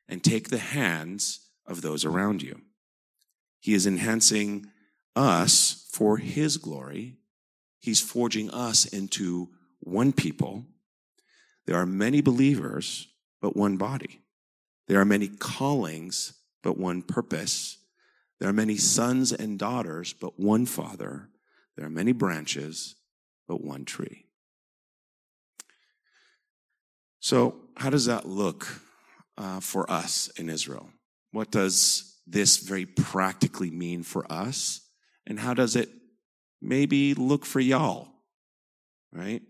[0.09, 2.61] and take the hands of those around you.
[3.61, 4.67] He is enhancing
[5.15, 7.17] us for His glory.
[7.79, 10.65] He's forging us into one people.
[11.67, 13.09] There are many believers,
[13.41, 14.23] but one body.
[14.89, 17.79] There are many callings, but one purpose.
[18.41, 21.29] There are many sons and daughters, but one Father.
[21.77, 22.97] There are many branches,
[23.47, 24.27] but one tree.
[27.21, 28.67] So, how does that look
[29.39, 30.91] uh, for us in Israel?
[31.33, 34.81] What does this very practically mean for us?
[35.27, 35.89] And how does it
[36.61, 38.09] maybe look for y'all?
[39.13, 39.43] Right?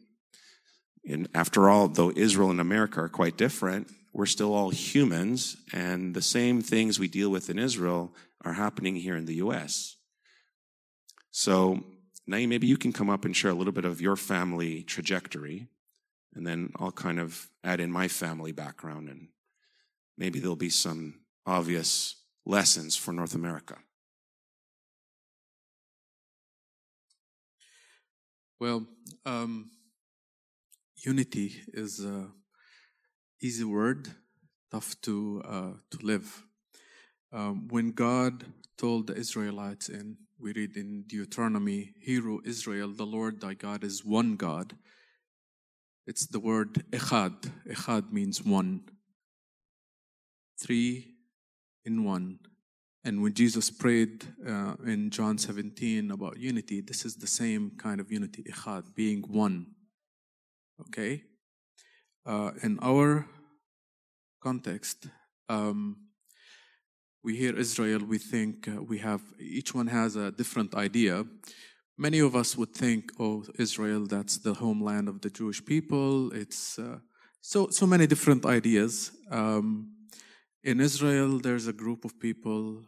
[1.07, 6.15] And after all, though Israel and America are quite different, we're still all humans, and
[6.15, 8.15] the same things we deal with in Israel
[8.45, 9.97] are happening here in the US.
[11.31, 11.83] So,
[12.31, 15.69] Naeem, maybe you can come up and share a little bit of your family trajectory,
[16.35, 19.29] and then I'll kind of add in my family background, and
[20.19, 23.77] maybe there'll be some obvious lessons for North America.
[28.61, 28.87] Well,
[29.27, 29.71] um,
[30.97, 32.29] unity is a
[33.41, 34.09] easy word,
[34.71, 36.45] tough to uh, to live.
[37.33, 38.45] Um, when God
[38.77, 44.05] told the Israelites and we read in Deuteronomy, Hear, Israel, the Lord thy God is
[44.05, 44.77] one God.
[46.07, 47.51] It's the word echad.
[47.69, 48.83] Echad means one.
[50.61, 51.12] Three
[51.85, 52.39] in one.
[53.05, 58.01] And when Jesus prayed uh, in John 17 about unity, this is the same kind
[58.01, 59.67] of unity, echad, being one.
[60.81, 61.25] Okay?
[62.25, 63.27] Uh, in our
[64.41, 65.09] context,
[65.49, 65.97] um,
[67.25, 71.25] we hear Israel, we think uh, we have, each one has a different idea.
[71.99, 76.33] Many of us would think, oh, Israel, that's the homeland of the Jewish people.
[76.33, 76.99] It's uh,
[77.41, 79.13] so, so many different ideas.
[79.31, 79.93] Um,
[80.65, 82.83] in Israel, there's a group of people,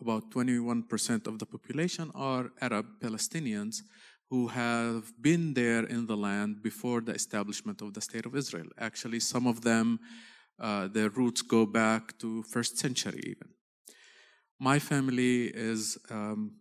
[0.00, 3.82] about 21% of the population are Arab Palestinians
[4.28, 8.66] who have been there in the land before the establishment of the state of Israel.
[8.78, 9.98] Actually, some of them,
[10.58, 13.48] uh, their roots go back to first century even.
[14.58, 16.52] My family is um,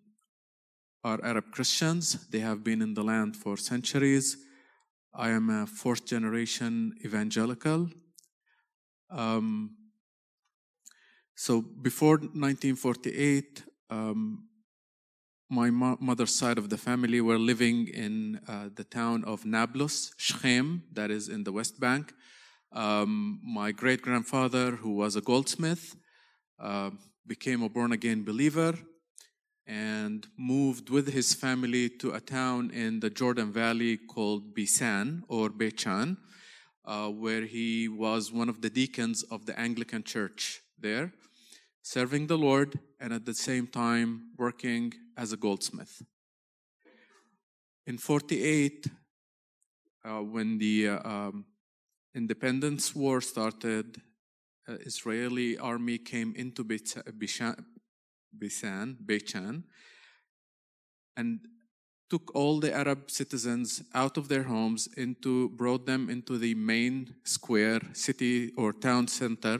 [1.03, 2.27] are Arab Christians.
[2.27, 4.37] They have been in the land for centuries.
[5.13, 7.89] I am a fourth generation evangelical.
[9.09, 9.75] Um,
[11.39, 14.43] so before 1948, um,
[15.49, 20.11] my mo- mother's side of the family were living in uh, the town of Nablus,
[20.17, 22.13] Shechem, that is in the West Bank.
[22.73, 25.95] Um, my great grandfather, who was a goldsmith,
[26.59, 26.89] uh,
[27.25, 28.73] became a born again believer
[29.65, 35.49] and moved with his family to a town in the Jordan Valley called Bisan or
[35.49, 36.17] Bechan,
[36.83, 41.13] uh, where he was one of the deacons of the Anglican Church there,
[41.89, 46.03] serving the Lord and at the same time working as a goldsmith.
[47.87, 48.85] In 48,
[50.05, 51.45] uh, when the uh, um,
[52.13, 53.99] independence war started
[54.67, 57.65] uh, Israeli army came into Beit- Bishan,
[61.17, 61.39] and
[62.07, 67.15] took all the Arab citizens out of their homes into brought them into the main
[67.23, 69.57] square, city or town center,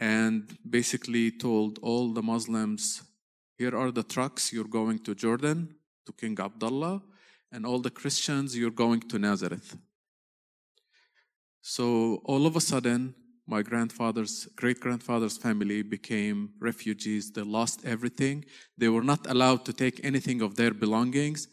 [0.00, 3.02] and basically told all the Muslims,
[3.56, 5.74] here are the trucks, you're going to Jordan,
[6.06, 7.02] to King Abdullah,
[7.50, 9.76] and all the Christians, you're going to Nazareth.
[11.60, 13.14] So all of a sudden,
[13.46, 17.32] my grandfather's great grandfather's family became refugees.
[17.32, 18.44] They lost everything.
[18.76, 21.48] They were not allowed to take anything of their belongings.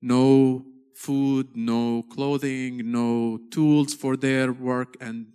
[0.00, 0.64] No
[0.94, 5.26] food, no clothing, no tools for their work, and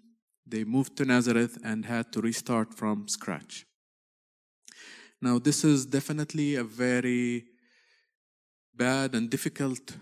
[0.50, 3.66] they moved to Nazareth and had to restart from scratch.
[5.22, 7.46] Now, this is definitely a very
[8.74, 9.98] bad and difficult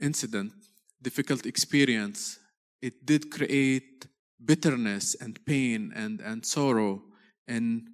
[0.00, 0.52] incident,
[1.00, 2.38] difficult experience.
[2.82, 4.06] It did create
[4.44, 7.02] bitterness and pain and, and sorrow
[7.46, 7.86] in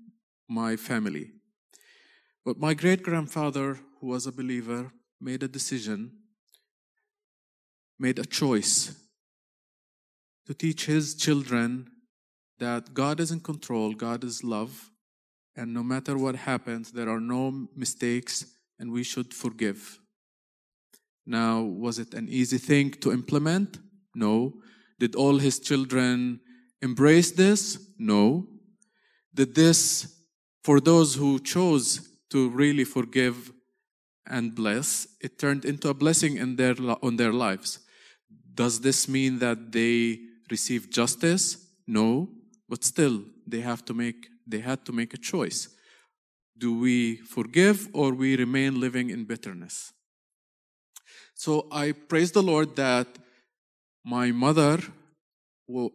[0.49, 1.33] my family.
[2.45, 6.13] But my great grandfather, who was a believer, made a decision,
[7.99, 9.04] made a choice
[10.47, 11.89] to teach his children
[12.59, 14.91] that God is in control, God is love,
[15.57, 18.45] and no matter what happens, there are no mistakes,
[18.79, 19.99] and we should forgive.
[21.27, 23.79] Now, was it an easy thing to implement?
[24.15, 24.55] No.
[24.99, 26.41] Did all his children
[26.83, 27.79] embrace this?
[27.99, 28.47] No.
[29.33, 30.15] Did this,
[30.63, 33.53] for those who chose to really forgive
[34.27, 37.79] and bless, it turned into a blessing in their, on their lives.
[38.55, 40.19] Does this mean that they
[40.51, 41.67] received justice?
[41.87, 42.29] No.
[42.69, 45.69] But still, they have to make, they had to make a choice.
[46.57, 49.93] Do we forgive or we remain living in bitterness?
[51.35, 53.07] So I praise the Lord that
[54.05, 54.79] my mother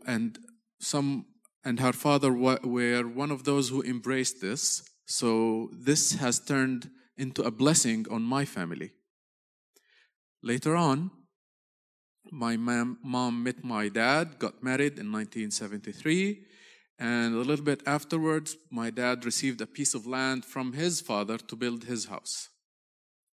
[0.06, 0.38] and
[0.80, 1.26] some
[1.64, 4.84] and her father were one of those who embraced this.
[5.06, 8.92] So this has turned into a blessing on my family.
[10.42, 11.12] Later on,
[12.32, 16.44] my mom, met my dad, got married in 1973,
[17.00, 21.38] and a little bit afterwards, my dad received a piece of land from his father
[21.38, 22.50] to build his house.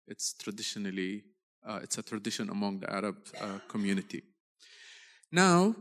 [0.06, 1.22] It's traditionally,
[1.66, 4.22] uh, it's a tradition among the Arab uh, community.
[5.30, 5.74] Now,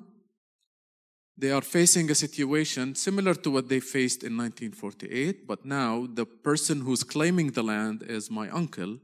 [1.38, 6.26] they are facing a situation similar to what they faced in 1948, but now the
[6.26, 9.00] person who's claiming the land is my uncle.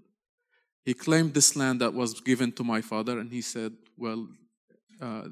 [0.87, 4.21] He claimed this land that was given to my father, and he said, Well,
[5.07, 5.25] uh,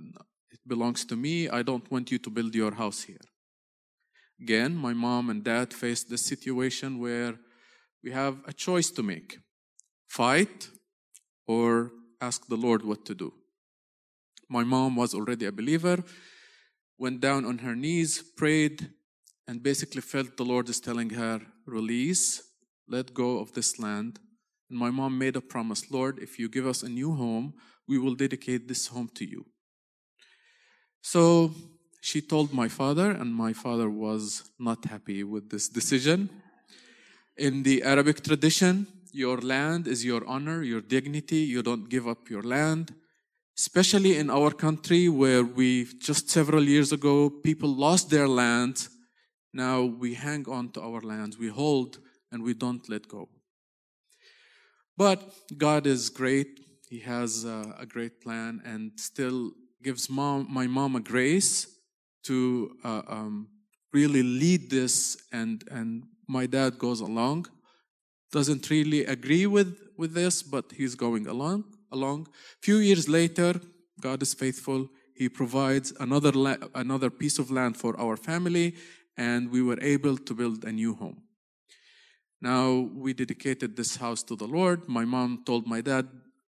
[0.56, 1.36] it belongs to me.
[1.49, 3.26] I don't want you to build your house here.
[4.41, 7.34] Again, my mom and dad faced the situation where
[8.03, 9.39] we have a choice to make
[10.08, 10.70] fight
[11.47, 13.32] or ask the Lord what to do.
[14.49, 16.03] My mom was already a believer
[16.97, 18.89] went down on her knees, prayed,
[19.47, 22.41] and basically felt the Lord is telling her, release,
[22.88, 24.20] let go of this land.
[24.70, 27.53] And my mom made a promise Lord, if you give us a new home,
[27.88, 29.45] we will dedicate this home to you.
[31.01, 31.51] So
[32.01, 36.30] she told my father, and my father was not happy with this decision.
[37.38, 41.38] In the Arabic tradition, your land is your honor, your dignity.
[41.38, 42.93] You don't give up your land
[43.57, 48.88] especially in our country where we just several years ago people lost their land
[49.53, 51.99] now we hang on to our lands we hold
[52.32, 53.30] and we don't let go
[54.98, 55.22] but
[55.58, 59.52] god is great he has a, a great plan and still
[59.84, 61.68] gives mom, my mom a grace
[62.24, 63.48] to uh, um,
[63.93, 67.46] really lead this and and my dad goes along
[68.32, 71.64] doesn't really agree with with this but he's going along
[71.96, 72.28] along.
[72.62, 73.60] A few years later,
[74.00, 74.89] God is faithful.
[75.16, 78.76] He provides another, la- another piece of land for our family,
[79.18, 81.24] and we were able to build a new home.
[82.46, 84.88] Now, we dedicated this house to the Lord.
[84.88, 86.08] My mom told my dad,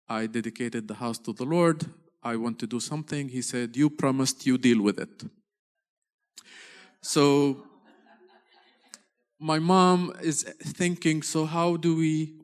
[0.07, 1.87] I dedicated the house to the Lord.
[2.23, 3.31] I want to do something.
[3.31, 5.25] He said, You promised you deal with it.
[7.01, 7.65] So,
[9.41, 10.43] my mom is
[10.81, 12.35] thinking, So, how do we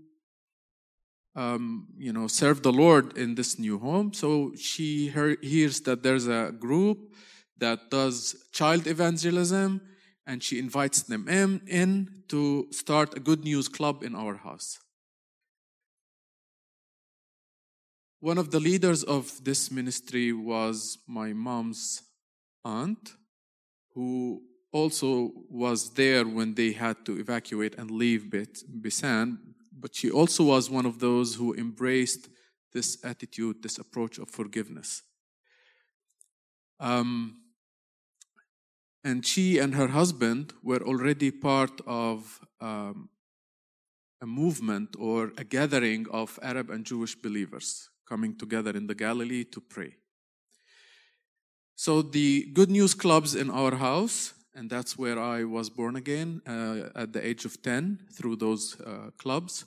[1.36, 4.14] um, you know, serve the Lord in this new home.
[4.14, 5.08] So she
[5.42, 7.12] hears that there's a group
[7.58, 9.80] that does child evangelism,
[10.26, 14.78] and she invites them in, to start a good news club in our house.
[18.20, 22.02] One of the leaders of this ministry was my mom's
[22.64, 23.12] aunt,
[23.94, 29.54] who also was there when they had to evacuate and leave Bisan
[29.84, 32.30] but she also was one of those who embraced
[32.72, 35.02] this attitude, this approach of forgiveness.
[36.80, 37.42] Um,
[39.04, 43.10] and she and her husband were already part of um,
[44.22, 49.44] a movement or a gathering of Arab and Jewish believers coming together in the Galilee
[49.44, 49.96] to pray.
[51.76, 56.40] So the Good News clubs in our house, and that's where I was born again
[56.46, 59.64] uh, at the age of 10 through those uh, clubs.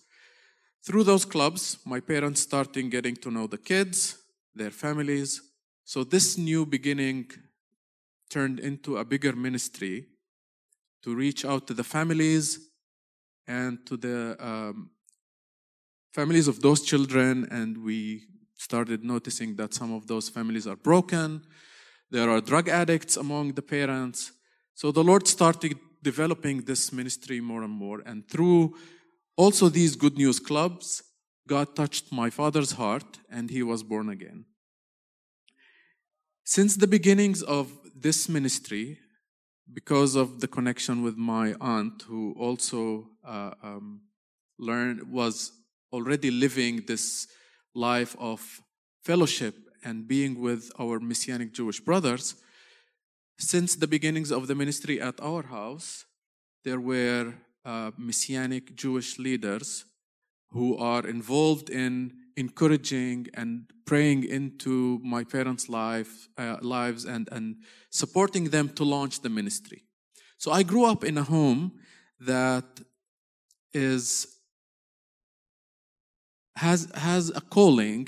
[0.84, 4.18] Through those clubs, my parents starting getting to know the kids,
[4.56, 5.42] their families.
[5.84, 7.30] So this new beginning
[8.30, 10.06] turned into a bigger ministry
[11.04, 12.70] to reach out to the families
[13.48, 14.90] and to the um,
[16.14, 17.48] families of those children.
[17.52, 18.24] And we
[18.56, 21.44] started noticing that some of those families are broken.
[22.10, 24.32] There are drug addicts among the parents.
[24.74, 28.02] So the Lord started developing this ministry more and more.
[28.06, 28.76] And through
[29.36, 31.04] also these good news clubs,
[31.48, 34.46] God touched my father's heart and he was born again.
[36.44, 37.72] Since the beginnings of
[38.02, 39.00] this ministry,
[39.74, 44.02] because of the connection with my aunt, who also uh, um,
[44.58, 45.52] learned was
[45.92, 47.28] already living this
[47.74, 48.62] life of
[49.04, 52.36] fellowship and being with our Messianic Jewish brothers,
[53.40, 56.06] since the beginnings of the ministry at our house,
[56.64, 59.86] there were uh, Messianic Jewish leaders
[60.52, 67.58] who are involved in encouraging and praying into my parents' life, uh, lives and, and
[67.90, 69.84] supporting them to launch the ministry.
[70.38, 71.74] So I grew up in a home
[72.20, 72.66] that
[73.74, 74.28] is
[76.56, 78.08] has has a calling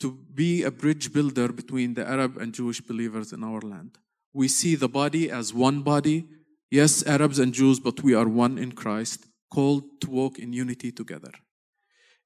[0.00, 3.98] to be a bridge builder between the Arab and Jewish believers in our land.
[4.32, 6.26] We see the body as one body.
[6.70, 10.90] Yes, Arabs and Jews, but we are one in Christ, called to walk in unity
[10.90, 11.30] together.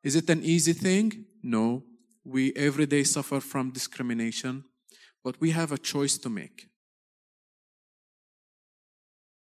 [0.03, 1.27] Is it an easy thing?
[1.43, 1.85] No.
[2.25, 4.65] We every day suffer from discrimination,
[5.25, 6.69] but we have a choice to make.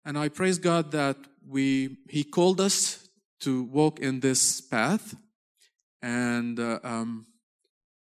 [0.04, 3.08] And I praise God that we He called us
[3.40, 5.14] to walk in this path.
[6.02, 7.26] And, uh, um,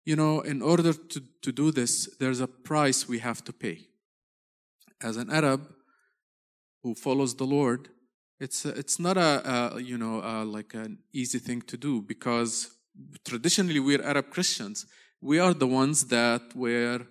[0.05, 3.87] you know, in order to, to do this, there's a price we have to pay.
[5.01, 5.69] As an Arab
[6.83, 7.89] who follows the Lord,
[8.39, 12.03] it's uh, it's not a, a you know a, like an easy thing to do
[12.03, 12.71] because
[13.25, 14.87] traditionally we're Arab Christians.
[15.21, 17.07] We are the ones that were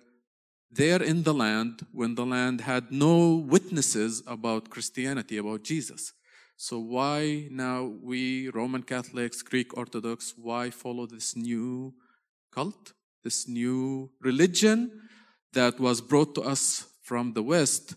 [0.70, 6.12] there in the land when the land had no witnesses about Christianity, about Jesus.
[6.56, 11.94] So why now we Roman Catholics, Greek Orthodox, why follow this new
[12.52, 12.92] cult,
[13.24, 15.02] this new religion
[15.52, 17.94] that was brought to us from the West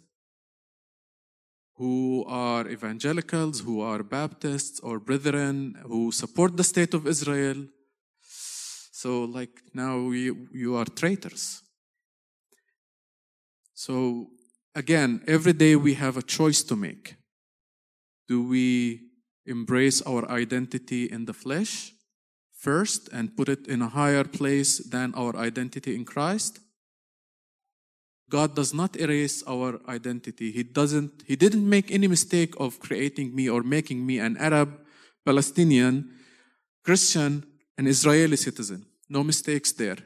[1.80, 7.66] who are evangelicals, who are Baptists or brethren, who support the state of Israel.
[8.92, 11.62] So, like now, you, you are traitors.
[13.74, 14.28] So,
[14.76, 17.16] again, every day we have a choice to make.
[18.28, 19.00] Do we
[19.46, 21.94] embrace our identity in the flesh
[22.58, 26.60] first and put it in a higher place than our identity in Christ?
[28.30, 30.52] God does not erase our identity.
[30.52, 34.80] He doesn't, He didn't make any mistake of creating me or making me an Arab,
[35.26, 36.12] Palestinian,
[36.84, 37.44] Christian,
[37.78, 38.86] and Israeli citizen.
[39.10, 39.98] No mistakes there.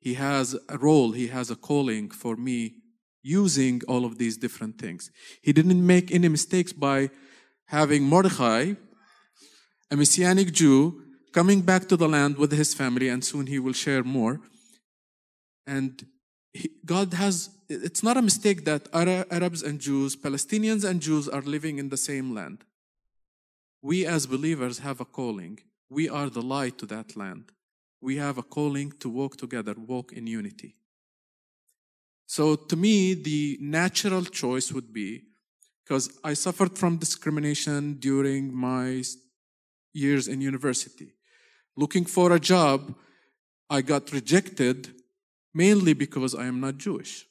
[0.00, 2.74] He has a role, He has a calling for me
[3.22, 5.10] using all of these different things.
[5.42, 7.10] He didn't make any mistakes by
[7.66, 8.74] having Mordechai,
[9.90, 11.02] a Messianic Jew,
[11.32, 14.40] coming back to the land with his family, and soon he will share more.
[15.66, 16.04] And
[16.52, 21.40] he, God has, it's not a mistake that Arabs and Jews, Palestinians and Jews are
[21.42, 22.64] living in the same land.
[23.80, 25.60] We as believers have a calling.
[25.88, 27.52] We are the light to that land.
[28.00, 30.74] We have a calling to walk together, walk in unity.
[32.26, 35.22] So to me, the natural choice would be
[35.84, 39.02] because I suffered from discrimination during my
[39.92, 41.14] years in university.
[41.76, 42.94] Looking for a job,
[43.68, 44.92] I got rejected
[45.54, 47.26] mainly because I am not Jewish.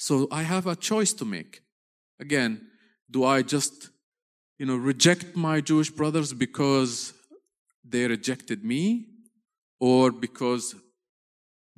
[0.00, 1.60] So I have a choice to make.
[2.18, 2.68] Again,
[3.10, 3.90] do I just,
[4.58, 7.12] you know, reject my Jewish brothers because
[7.84, 9.08] they rejected me
[9.78, 10.74] or because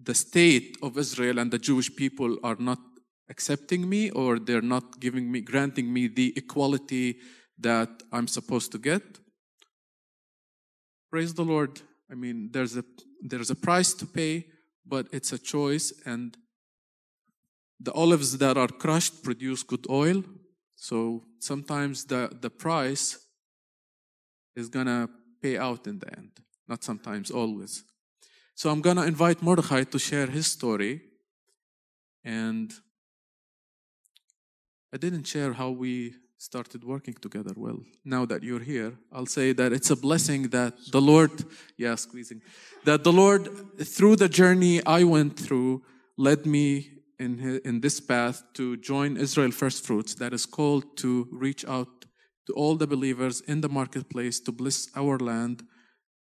[0.00, 2.78] the state of Israel and the Jewish people are not
[3.28, 7.16] accepting me or they're not giving me granting me the equality
[7.58, 9.02] that I'm supposed to get?
[11.10, 11.80] Praise the Lord.
[12.08, 12.84] I mean, there's a
[13.20, 14.46] there's a price to pay
[14.86, 15.92] but it's a choice.
[16.06, 16.36] And
[17.82, 20.22] the olives that are crushed produce good oil.
[20.76, 23.18] So sometimes the, the price
[24.54, 25.08] is going to
[25.42, 26.30] pay out in the end.
[26.68, 27.84] Not sometimes, always.
[28.54, 31.02] So I'm going to invite Mordechai to share his story.
[32.24, 32.72] And
[34.92, 37.52] I didn't share how we started working together.
[37.56, 41.44] Well, now that you're here, I'll say that it's a blessing that the Lord,
[41.76, 42.42] yeah, squeezing,
[42.84, 45.82] that the Lord, through the journey I went through,
[46.16, 51.28] led me in, in this path to join Israel First Fruits, that is called to
[51.30, 52.06] reach out
[52.46, 55.62] to all the believers in the marketplace to bless our land,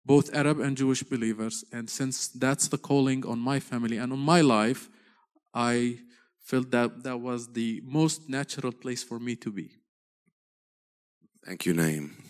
[0.06, 1.64] both Arab and Jewish believers.
[1.72, 4.90] And since that's the calling on my family and on my life,
[5.54, 6.00] I
[6.40, 9.70] felt that that was the most natural place for me to be.
[11.46, 12.29] Thank you, Naim.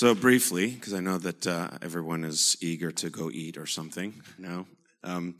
[0.00, 4.14] So briefly, because I know that uh, everyone is eager to go eat or something.
[4.38, 4.64] No.
[5.04, 5.34] Um,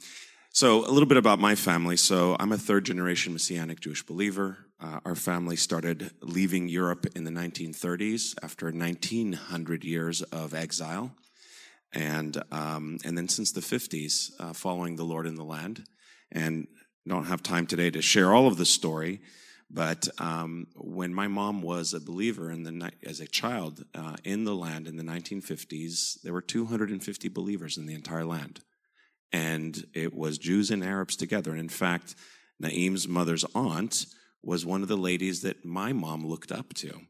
[0.53, 1.97] so a little bit about my family.
[1.97, 4.59] So I'm a third generation Messianic Jewish believer.
[4.79, 11.11] Uh, our family started leaving Europe in the 1930s after 1900 years of exile,
[11.95, 15.85] and um, and then since the 50s, uh, following the Lord in the land.
[16.31, 16.69] And
[17.09, 19.23] don't have time today to share all of the story,
[19.73, 24.45] but um, when my mom was a believer in the as a child uh, in
[24.45, 28.61] the land in the 1950s, there were 250 believers in the entire land,
[29.33, 31.53] and it was Jews and Arabs together.
[31.53, 32.17] And in fact,
[32.59, 34.07] Naim's mother's aunt
[34.43, 37.03] was one of the ladies that my mom looked up to.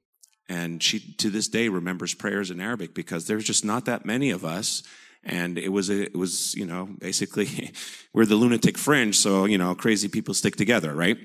[0.48, 4.30] And she, to this day, remembers prayers in Arabic because there's just not that many
[4.30, 4.82] of us
[5.22, 7.72] and it was a, it was you know basically
[8.12, 11.18] we're the lunatic fringe so you know crazy people stick together right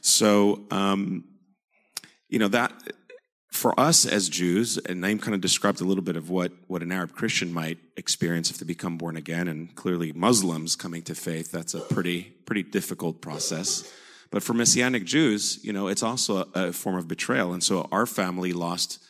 [0.00, 1.24] so um,
[2.28, 2.72] you know that
[3.50, 6.82] for us as jews and naim kind of described a little bit of what what
[6.82, 11.14] an arab christian might experience if they become born again and clearly muslims coming to
[11.14, 13.92] faith that's a pretty pretty difficult process.
[14.30, 17.88] But for messianic jews you know it's also a, a form of betrayal and so
[17.90, 19.00] our family lost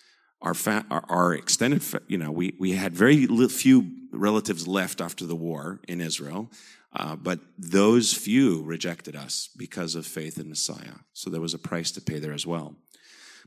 [0.42, 5.00] our, fa- our, our extended, fa- you know, we, we had very few relatives left
[5.00, 6.50] after the war in Israel,
[6.92, 10.98] uh, but those few rejected us because of faith in Messiah.
[11.12, 12.74] So there was a price to pay there as well.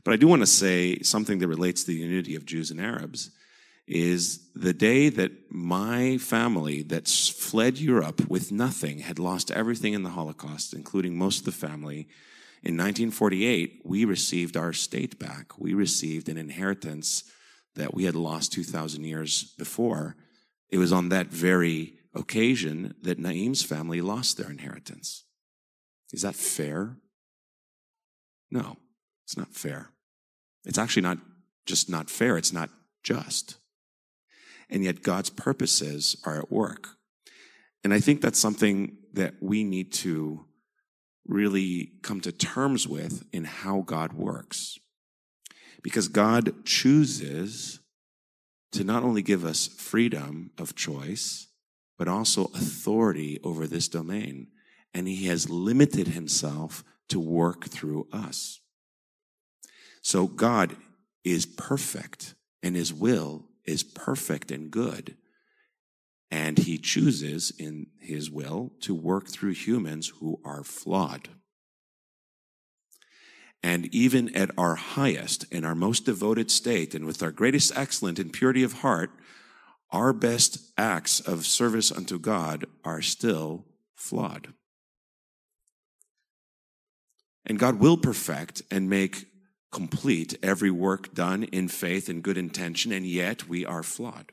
[0.02, 2.80] But I do want to say something that relates to the unity of Jews and
[2.80, 3.30] Arabs
[3.86, 10.02] is the day that my family that fled Europe with nothing had lost everything in
[10.02, 12.08] the Holocaust, including most of the family,
[12.64, 15.58] in 1948, we received our state back.
[15.58, 17.24] We received an inheritance
[17.74, 20.16] that we had lost 2,000 years before.
[20.70, 25.24] It was on that very occasion that Naim's family lost their inheritance.
[26.12, 26.96] Is that fair?
[28.50, 28.76] No,
[29.24, 29.90] it's not fair.
[30.64, 31.18] It's actually not
[31.66, 32.70] just not fair, it's not
[33.02, 33.56] just.
[34.70, 36.88] And yet God's purposes are at work.
[37.82, 40.46] And I think that's something that we need to
[41.26, 44.78] really come to terms with in how God works.
[45.82, 47.80] Because God chooses
[48.72, 51.48] to not only give us freedom of choice,
[51.98, 54.48] but also authority over this domain.
[54.92, 58.60] And He has limited Himself to work through us.
[60.02, 60.76] So God
[61.22, 65.16] is perfect and His will is perfect and good.
[66.30, 71.28] And he chooses in his will to work through humans who are flawed.
[73.62, 78.18] And even at our highest, and our most devoted state, and with our greatest excellence
[78.18, 79.10] and purity of heart,
[79.94, 83.64] our best acts of service unto God are still
[83.94, 84.52] flawed.
[87.46, 89.26] And God will perfect and make
[89.70, 94.32] complete every work done in faith and good intention, and yet we are flawed.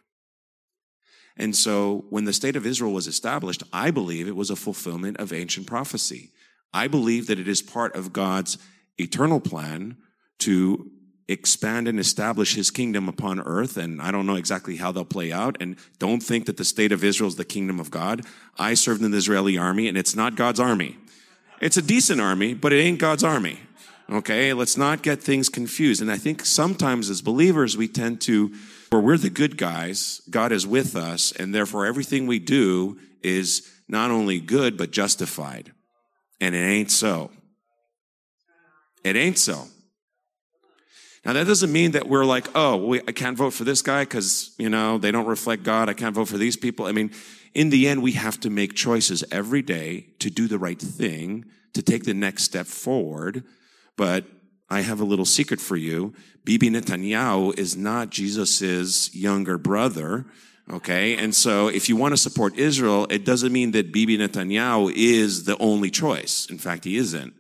[1.37, 5.17] And so when the state of Israel was established, I believe it was a fulfillment
[5.17, 6.31] of ancient prophecy.
[6.73, 8.57] I believe that it is part of God's
[8.97, 9.97] eternal plan
[10.39, 10.89] to
[11.31, 13.77] expand and establish his kingdom upon earth.
[13.77, 15.57] And I don't know exactly how they'll play out.
[15.59, 18.23] And don't think that the state of Israel is the kingdom of God.
[18.57, 20.97] I served in the Israeli army and it's not God's army.
[21.61, 23.59] It's a decent army, but it ain't God's army.
[24.11, 24.53] Okay.
[24.53, 26.01] Let's not get things confused.
[26.01, 28.53] And I think sometimes as believers, we tend to
[28.89, 33.71] where we're the good guys, God is with us, and therefore everything we do is
[33.87, 35.71] not only good, but justified.
[36.41, 37.31] And it ain't so.
[39.03, 39.67] It ain't so.
[41.23, 44.03] Now that doesn't mean that we're like, oh, we, I can't vote for this guy
[44.03, 45.87] because, you know, they don't reflect God.
[45.87, 46.87] I can't vote for these people.
[46.87, 47.11] I mean,
[47.53, 51.45] in the end, we have to make choices every day to do the right thing,
[51.73, 53.43] to take the next step forward.
[53.97, 54.25] But
[54.69, 56.13] I have a little secret for you.
[56.43, 60.25] Bibi Netanyahu is not Jesus's younger brother.
[60.71, 61.17] Okay.
[61.17, 65.43] And so if you want to support Israel, it doesn't mean that Bibi Netanyahu is
[65.43, 66.47] the only choice.
[66.49, 67.33] In fact, he isn't.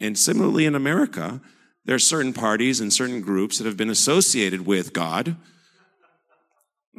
[0.00, 1.40] And similarly in America,
[1.84, 5.36] there are certain parties and certain groups that have been associated with God.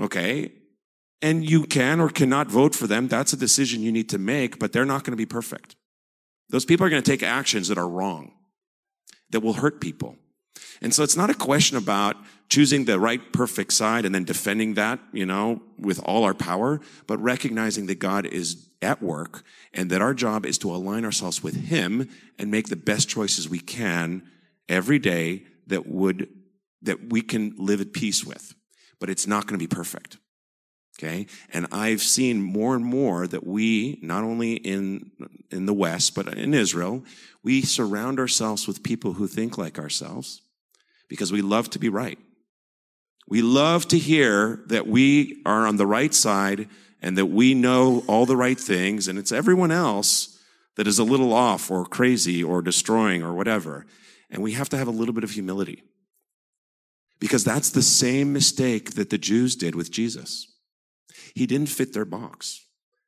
[0.02, 0.52] Okay.
[1.22, 3.08] And you can or cannot vote for them.
[3.08, 5.76] That's a decision you need to make, but they're not going to be perfect.
[6.50, 8.32] Those people are going to take actions that are wrong,
[9.30, 10.16] that will hurt people.
[10.82, 12.16] And so it's not a question about
[12.48, 16.80] choosing the right perfect side and then defending that, you know, with all our power,
[17.06, 21.44] but recognizing that God is at work and that our job is to align ourselves
[21.44, 22.10] with Him
[22.40, 24.24] and make the best choices we can
[24.70, 26.30] every day that would,
[26.84, 28.54] that we can live at peace with.
[29.00, 30.18] But it's not going to be perfect.
[30.98, 31.28] Okay.
[31.54, 35.12] And I've seen more and more that we, not only in,
[35.50, 37.06] in the West, but in Israel,
[37.42, 40.42] we surround ourselves with people who think like ourselves
[41.08, 42.20] because we love to be right.
[43.30, 46.68] We love to hear that we are on the right side
[47.02, 50.38] and that we know all the right things and it's everyone else
[50.76, 53.86] that is a little off or crazy or destroying or whatever.
[54.30, 55.84] And we have to have a little bit of humility
[57.20, 60.48] because that's the same mistake that the Jews did with Jesus.
[61.36, 62.66] He didn't fit their box.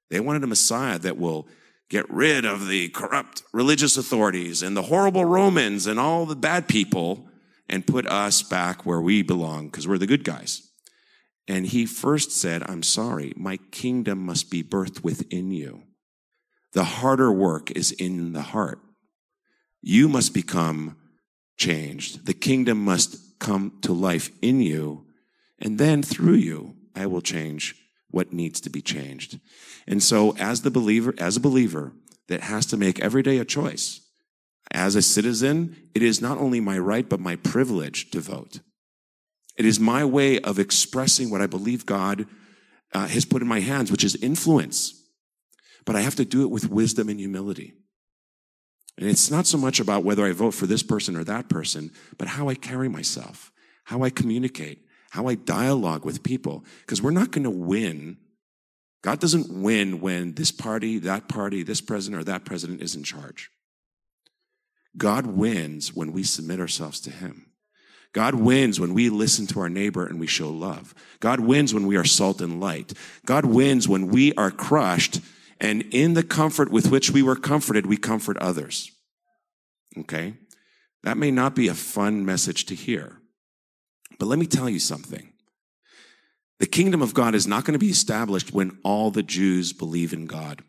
[0.09, 1.47] They wanted a Messiah that will
[1.89, 6.67] get rid of the corrupt religious authorities and the horrible Romans and all the bad
[6.67, 7.27] people
[7.69, 10.69] and put us back where we belong because we're the good guys.
[11.47, 15.83] And he first said, I'm sorry, my kingdom must be birthed within you.
[16.73, 18.79] The harder work is in the heart.
[19.81, 20.97] You must become
[21.61, 22.25] changed.
[22.25, 25.05] The kingdom must come to life in you.
[25.59, 27.75] And then through you, I will change
[28.09, 29.39] what needs to be changed.
[29.87, 31.93] And so as the believer, as a believer
[32.27, 34.01] that has to make every day a choice,
[34.71, 38.59] as a citizen, it is not only my right, but my privilege to vote.
[39.55, 42.25] It is my way of expressing what I believe God
[42.93, 44.97] uh, has put in my hands, which is influence.
[45.85, 47.73] But I have to do it with wisdom and humility.
[49.01, 51.91] And it's not so much about whether I vote for this person or that person,
[52.19, 53.51] but how I carry myself,
[53.85, 58.17] how I communicate, how I dialogue with people, because we're not going to win.
[59.01, 63.03] God doesn't win when this party, that party, this president or that president is in
[63.03, 63.49] charge.
[64.95, 67.47] God wins when we submit ourselves to Him.
[68.13, 70.93] God wins when we listen to our neighbor and we show love.
[71.19, 72.93] God wins when we are salt and light.
[73.25, 75.21] God wins when we are crushed
[75.61, 78.90] and in the comfort with which we were comforted, we comfort others.
[79.97, 80.35] Okay?
[81.03, 83.17] That may not be a fun message to hear.
[84.19, 85.33] But let me tell you something.
[86.59, 90.13] The kingdom of God is not going to be established when all the Jews believe
[90.13, 90.63] in God.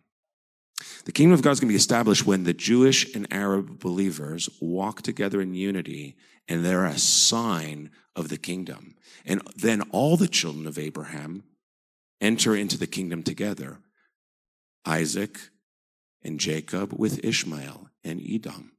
[1.04, 4.48] The kingdom of God is going to be established when the Jewish and Arab believers
[4.60, 6.16] walk together in unity
[6.48, 8.94] and they're a sign of the kingdom.
[9.24, 11.44] And then all the children of Abraham
[12.20, 13.78] enter into the kingdom together.
[14.86, 15.38] Isaac
[16.22, 18.72] and Jacob with Ishmael and Edom.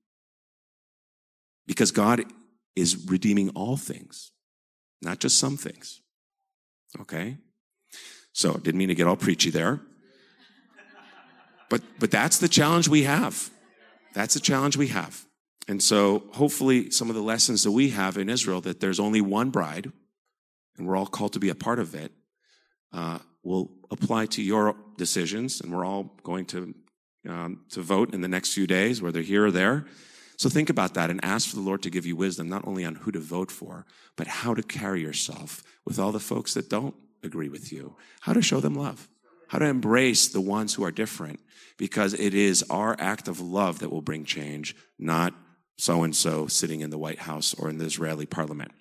[1.65, 2.23] Because God
[2.75, 4.33] is redeeming all things
[5.03, 6.01] not just some things.
[6.99, 7.37] Okay?
[8.31, 9.81] So, didn't mean to get all preachy there.
[11.69, 13.49] But, but that's the challenge we have.
[14.13, 15.25] That's the challenge we have.
[15.67, 19.21] And so, hopefully, some of the lessons that we have in Israel that there's only
[19.21, 19.91] one bride,
[20.77, 22.11] and we're all called to be a part of it,
[22.91, 25.61] uh, will apply to your decisions.
[25.61, 26.73] And we're all going to,
[27.27, 29.85] um, to vote in the next few days, whether here or there.
[30.37, 32.85] So think about that and ask for the Lord to give you wisdom, not only
[32.85, 36.69] on who to vote for, but how to carry yourself with all the folks that
[36.69, 39.07] don't agree with you, how to show them love,
[39.47, 41.39] how to embrace the ones who are different,
[41.77, 45.33] because it is our act of love that will bring change, not
[45.77, 48.71] so and so sitting in the White House or in the Israeli parliament.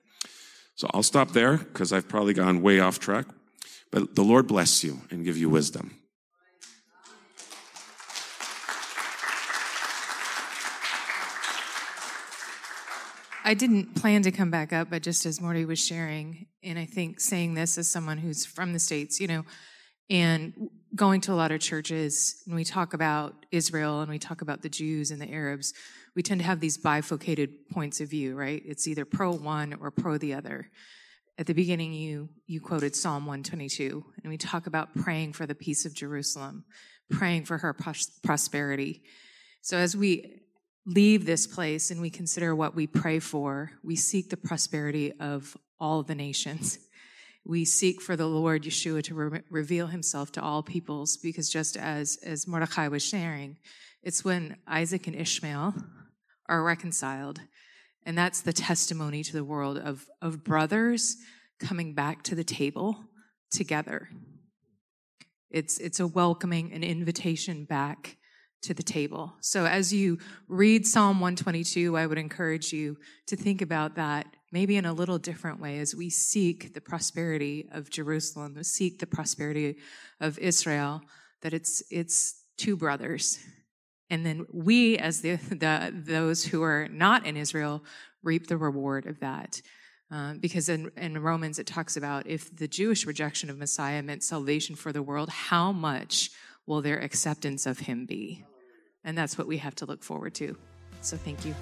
[0.74, 3.26] So I'll stop there because I've probably gone way off track.
[3.90, 6.01] But the Lord bless you and give you wisdom.
[13.45, 16.84] I didn't plan to come back up, but just as Morty was sharing, and I
[16.84, 19.45] think saying this as someone who's from the States, you know,
[20.09, 24.43] and going to a lot of churches, and we talk about Israel and we talk
[24.43, 25.72] about the Jews and the Arabs,
[26.14, 28.62] we tend to have these bifurcated points of view, right?
[28.64, 30.70] It's either pro one or pro the other.
[31.38, 35.55] At the beginning, you, you quoted Psalm 122, and we talk about praying for the
[35.55, 36.64] peace of Jerusalem,
[37.11, 37.74] praying for her
[38.22, 39.03] prosperity.
[39.62, 40.43] So as we
[40.86, 45.56] leave this place and we consider what we pray for, we seek the prosperity of
[45.78, 46.78] all the nations.
[47.44, 51.76] We seek for the Lord Yeshua to re- reveal himself to all peoples because just
[51.76, 53.56] as, as Mordechai was sharing,
[54.02, 55.74] it's when Isaac and Ishmael
[56.48, 57.40] are reconciled.
[58.04, 61.16] And that's the testimony to the world of, of brothers
[61.60, 63.04] coming back to the table
[63.50, 64.08] together.
[65.50, 68.16] It's, it's a welcoming, an invitation back
[68.62, 69.34] to the table.
[69.40, 72.96] So as you read Psalm 122, I would encourage you
[73.26, 77.68] to think about that maybe in a little different way as we seek the prosperity
[77.72, 79.78] of Jerusalem, we seek the prosperity
[80.20, 81.00] of Israel,
[81.40, 83.38] that it's, it's two brothers.
[84.10, 87.82] And then we, as the, the, those who are not in Israel,
[88.22, 89.62] reap the reward of that.
[90.10, 94.22] Uh, because in, in Romans it talks about if the Jewish rejection of Messiah meant
[94.22, 96.30] salvation for the world, how much
[96.66, 98.44] will their acceptance of him be?
[99.05, 100.57] And that's what we have to look forward to.
[101.00, 101.55] So thank you.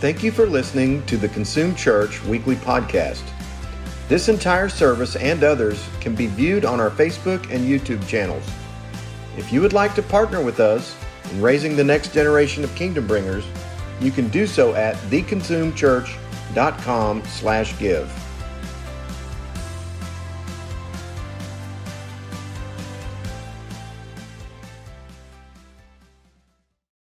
[0.00, 3.22] Thank you for listening to the Consume Church weekly podcast.
[4.08, 8.44] This entire service and others can be viewed on our Facebook and YouTube channels.
[9.38, 10.96] If you would like to partner with us
[11.30, 13.44] in raising the next generation of kingdom bringers,
[14.00, 18.21] you can do so at theconsumechurch.com slash give.